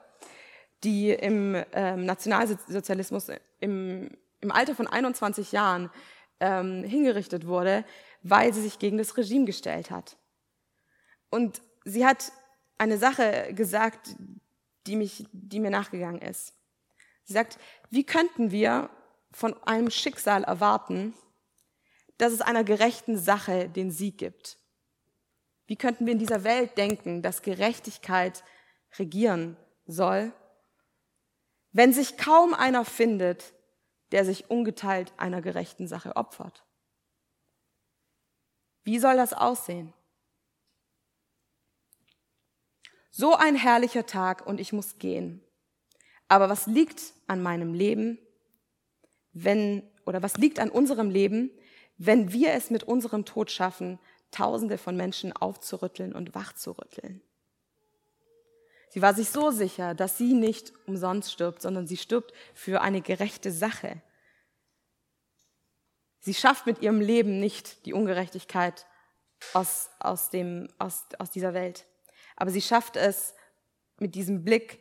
die 0.83 1.11
im 1.11 1.63
ähm, 1.73 2.05
Nationalsozialismus 2.05 3.29
im, 3.61 4.11
im 4.41 4.51
Alter 4.51 4.75
von 4.75 4.89
21 4.89 5.53
Jahren 5.53 5.91
ähm, 6.41 6.83
hingerichtet 6.83 7.47
wurde, 7.47 7.85
weil 8.23 8.53
sie 8.53 8.63
sich 8.63 8.79
gegen 8.79 8.99
das 8.99 9.17
Regime 9.17 9.45
gestellt 9.45 9.91
hat. 9.91 10.17
Und 11.31 11.63
sie 11.85 12.05
hat 12.05 12.33
eine 12.77 12.99
Sache 12.99 13.53
gesagt, 13.55 14.17
die, 14.87 14.97
mich, 14.97 15.27
die 15.33 15.61
mir 15.61 15.71
nachgegangen 15.71 16.21
ist. 16.21 16.55
Sie 17.25 17.35
sagt, 17.35 17.59
wie 17.91 18.05
könnten 18.05 18.51
wir 18.51 18.91
von 19.31 19.55
einem 19.63 19.91
Schicksal 19.91 20.43
erwarten, 20.43 21.15
dass 22.19 22.33
es 22.33 22.41
einer 22.41 22.65
gerechten 22.65 23.17
Sache 23.17 23.69
den 23.69 23.93
Sieg 23.93 24.19
gibt? 24.19 24.59
Wie 25.71 25.77
könnten 25.77 26.05
wir 26.05 26.15
in 26.15 26.19
dieser 26.19 26.43
Welt 26.43 26.77
denken, 26.77 27.23
dass 27.23 27.43
Gerechtigkeit 27.43 28.43
regieren 28.99 29.57
soll, 29.87 30.33
wenn 31.71 31.93
sich 31.93 32.17
kaum 32.17 32.55
einer 32.55 32.85
findet, 32.85 33.55
der 34.11 34.25
sich 34.25 34.51
ungeteilt 34.51 35.13
einer 35.17 35.41
gerechten 35.41 35.87
Sache 35.87 36.17
opfert? 36.17 36.65
Wie 38.83 38.99
soll 38.99 39.15
das 39.15 39.33
aussehen? 39.33 39.93
So 43.13 43.37
ein 43.37 43.55
herrlicher 43.55 44.07
Tag 44.07 44.45
und 44.45 44.59
ich 44.59 44.73
muss 44.73 44.99
gehen. 44.99 45.41
Aber 46.27 46.49
was 46.49 46.67
liegt 46.67 47.01
an 47.29 47.43
meinem 47.43 47.75
Leben, 47.75 48.19
wenn, 49.31 49.89
oder 50.05 50.21
was 50.21 50.37
liegt 50.37 50.59
an 50.59 50.69
unserem 50.69 51.11
Leben, 51.11 51.53
wenn 51.97 52.33
wir 52.33 52.55
es 52.55 52.71
mit 52.71 52.83
unserem 52.83 53.25
Tod 53.25 53.53
schaffen, 53.53 54.01
Tausende 54.31 54.79
von 54.79 54.97
Menschen 54.97 55.33
aufzurütteln 55.33 56.15
und 56.15 56.35
wachzurütteln? 56.35 57.23
Sie 58.91 59.03
war 59.03 59.15
sich 59.15 59.31
so 59.31 59.51
sicher, 59.51 59.95
dass 59.95 60.19
sie 60.19 60.35
nicht 60.35 60.73
umsonst 60.87 61.33
stirbt, 61.33 61.63
sondern 61.63 61.87
sie 61.87 61.97
stirbt 61.97 62.33
für 62.55 62.81
eine 62.81 63.01
gerechte 63.01 63.53
Sache. 63.53 64.03
Sie 66.19 66.35
schafft 66.35 66.67
mit 66.67 66.83
ihrem 66.83 67.01
Leben 67.01 67.39
nicht 67.39 67.87
die 67.87 67.95
Ungerechtigkeit 67.95 68.87
aus, 69.55 69.91
aus, 70.01 70.31
dem, 70.31 70.69
aus, 70.79 71.07
aus 71.19 71.31
dieser 71.31 71.55
Welt. 71.55 71.87
Aber 72.37 72.51
sie 72.51 72.61
schafft 72.61 72.97
es 72.97 73.35
mit 73.99 74.15
diesem 74.17 74.45
Blick, 74.45 74.81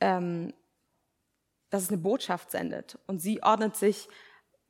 ähm, 0.00 0.54
dass 1.70 1.82
es 1.82 1.88
eine 1.88 1.98
Botschaft 1.98 2.50
sendet. 2.50 2.98
Und 3.06 3.18
sie 3.18 3.42
ordnet 3.42 3.76
sich 3.76 4.08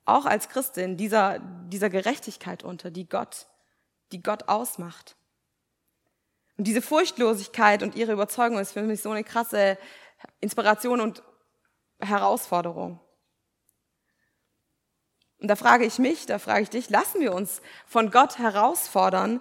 auch 0.05 0.25
als 0.25 0.49
Christin 0.49 0.97
dieser, 0.97 1.41
dieser 1.69 1.91
Gerechtigkeit 1.91 2.65
unter, 2.65 2.91
die 2.91 3.09
Gott, 3.09 3.47
die 4.13 4.23
Gott 4.23 4.49
ausmacht. 4.49 5.17
Und 6.57 6.65
diese 6.65 6.83
Furchtlosigkeit 6.83 7.83
und 7.83 7.95
ihre 7.95 8.13
Überzeugung 8.13 8.59
ist 8.59 8.73
für 8.73 8.83
mich 8.83 9.03
so 9.03 9.11
eine 9.11 9.25
krasse 9.25 9.79
Inspiration 10.41 11.01
und 11.01 11.23
Herausforderung. 12.01 13.01
Und 15.39 15.49
da 15.49 15.57
frage 15.57 15.85
ich 15.85 15.99
mich, 15.99 16.27
da 16.27 16.39
frage 16.39 16.63
ich 16.63 16.71
dich, 16.71 16.89
lassen 16.89 17.21
wir 17.21 17.35
uns 17.35 17.63
von 17.87 18.11
Gott 18.11 18.39
herausfordern, 18.39 19.41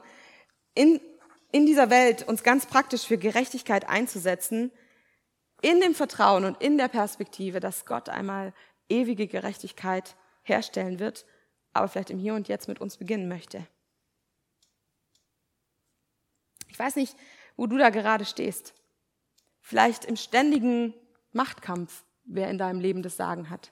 in, 0.74 1.00
in 1.52 1.66
dieser 1.68 1.90
Welt 1.92 2.28
uns 2.28 2.42
ganz 2.42 2.66
praktisch 2.66 3.06
für 3.06 3.18
Gerechtigkeit 3.18 3.88
einzusetzen, 3.88 4.72
in 5.62 5.80
dem 5.80 5.94
Vertrauen 5.94 6.46
und 6.46 6.60
in 6.60 6.78
der 6.78 6.88
Perspektive, 6.88 7.60
dass 7.60 7.86
Gott 7.86 8.10
einmal 8.10 8.54
ewige 8.90 9.28
Gerechtigkeit 9.28 10.16
herstellen 10.42 11.00
wird, 11.00 11.26
aber 11.74 11.88
vielleicht 11.88 12.10
im 12.10 12.18
Hier 12.18 12.34
und 12.34 12.48
Jetzt 12.48 12.68
mit 12.68 12.82
uns 12.82 12.98
beginnen 12.98 13.28
möchte. 13.28 13.68
Ich 16.72 16.80
weiß 16.80 16.96
nicht, 16.96 17.16
wo 17.58 17.68
du 17.68 17.78
da 17.78 17.90
gerade 17.90 18.26
stehst. 18.26 18.74
Vielleicht 19.60 20.06
im 20.06 20.16
ständigen 20.16 20.94
Machtkampf, 21.34 22.04
wer 22.24 22.50
in 22.50 22.58
deinem 22.58 22.80
Leben 22.80 23.04
das 23.04 23.18
Sagen 23.18 23.50
hat. 23.50 23.72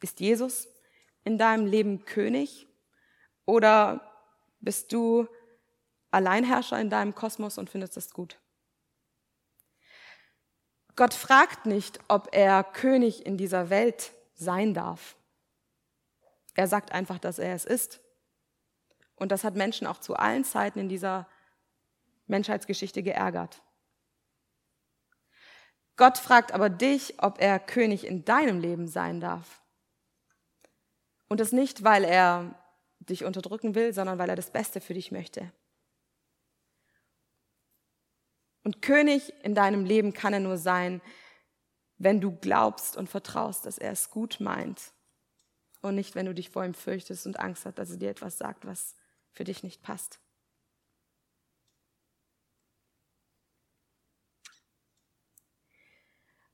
Ist 0.00 0.20
Jesus 0.20 0.68
in 1.24 1.36
deinem 1.36 1.66
Leben 1.66 2.04
König 2.04 2.68
oder 3.46 4.12
bist 4.60 4.92
du 4.92 5.26
Alleinherrscher 6.10 6.80
in 6.80 6.90
deinem 6.90 7.14
Kosmos 7.14 7.58
und 7.58 7.68
findest 7.68 7.96
das 7.96 8.12
gut? 8.12 8.38
Gott 10.96 11.14
fragt 11.14 11.66
nicht, 11.66 11.98
ob 12.06 12.28
er 12.32 12.62
König 12.62 13.26
in 13.26 13.36
dieser 13.36 13.70
Welt 13.70 14.12
sein 14.34 14.74
darf. 14.74 15.16
Er 16.54 16.68
sagt 16.68 16.92
einfach, 16.92 17.18
dass 17.18 17.40
er 17.40 17.54
es 17.54 17.64
ist. 17.64 18.00
Und 19.16 19.30
das 19.32 19.44
hat 19.44 19.54
Menschen 19.54 19.86
auch 19.86 19.98
zu 19.98 20.14
allen 20.14 20.44
Zeiten 20.44 20.78
in 20.78 20.88
dieser 20.88 21.28
Menschheitsgeschichte 22.26 23.02
geärgert. 23.02 23.62
Gott 25.96 26.18
fragt 26.18 26.52
aber 26.52 26.70
dich, 26.70 27.22
ob 27.22 27.40
er 27.40 27.60
König 27.60 28.06
in 28.06 28.24
deinem 28.24 28.60
Leben 28.60 28.88
sein 28.88 29.20
darf. 29.20 29.62
Und 31.28 31.40
das 31.40 31.52
nicht, 31.52 31.84
weil 31.84 32.04
er 32.04 32.58
dich 32.98 33.24
unterdrücken 33.24 33.74
will, 33.74 33.92
sondern 33.92 34.18
weil 34.18 34.28
er 34.28 34.36
das 34.36 34.50
Beste 34.50 34.80
für 34.80 34.94
dich 34.94 35.12
möchte. 35.12 35.52
Und 38.64 38.82
König 38.82 39.32
in 39.44 39.54
deinem 39.54 39.84
Leben 39.84 40.14
kann 40.14 40.32
er 40.32 40.40
nur 40.40 40.56
sein, 40.56 41.02
wenn 41.98 42.20
du 42.20 42.32
glaubst 42.32 42.96
und 42.96 43.08
vertraust, 43.08 43.66
dass 43.66 43.78
er 43.78 43.92
es 43.92 44.10
gut 44.10 44.40
meint. 44.40 44.92
Und 45.82 45.94
nicht, 45.94 46.14
wenn 46.14 46.26
du 46.26 46.34
dich 46.34 46.50
vor 46.50 46.64
ihm 46.64 46.74
fürchtest 46.74 47.26
und 47.26 47.38
Angst 47.38 47.66
hast, 47.66 47.78
dass 47.78 47.90
er 47.90 47.98
dir 47.98 48.10
etwas 48.10 48.38
sagt, 48.38 48.66
was 48.66 48.96
für 49.34 49.44
dich 49.44 49.62
nicht 49.62 49.82
passt. 49.82 50.20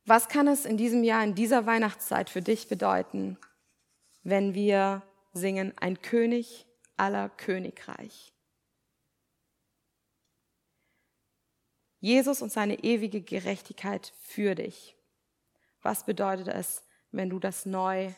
Was 0.04 0.28
kann 0.28 0.48
es 0.48 0.64
in 0.64 0.76
diesem 0.76 1.04
Jahr, 1.04 1.22
in 1.22 1.36
dieser 1.36 1.66
Weihnachtszeit 1.66 2.30
für 2.30 2.42
dich 2.42 2.66
bedeuten, 2.66 3.38
wenn 4.22 4.54
wir 4.54 5.02
singen, 5.32 5.72
ein 5.78 6.02
König 6.02 6.66
aller 6.96 7.28
Königreich? 7.28 8.34
Jesus 12.00 12.40
und 12.40 12.50
seine 12.50 12.82
ewige 12.82 13.20
Gerechtigkeit 13.20 14.12
für 14.20 14.54
dich. 14.54 14.96
Was 15.82 16.04
bedeutet 16.04 16.48
es, 16.48 16.82
wenn 17.10 17.28
du 17.28 17.38
das 17.38 17.66
neu 17.66 18.12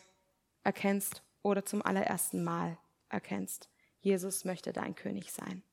erkennst 0.63 1.21
oder 1.41 1.65
zum 1.65 1.81
allerersten 1.81 2.43
Mal 2.43 2.77
erkennst? 3.09 3.72
Jesus 4.03 4.43
möchte 4.43 4.73
dein 4.73 4.95
König 4.95 5.31
sein. 5.31 5.63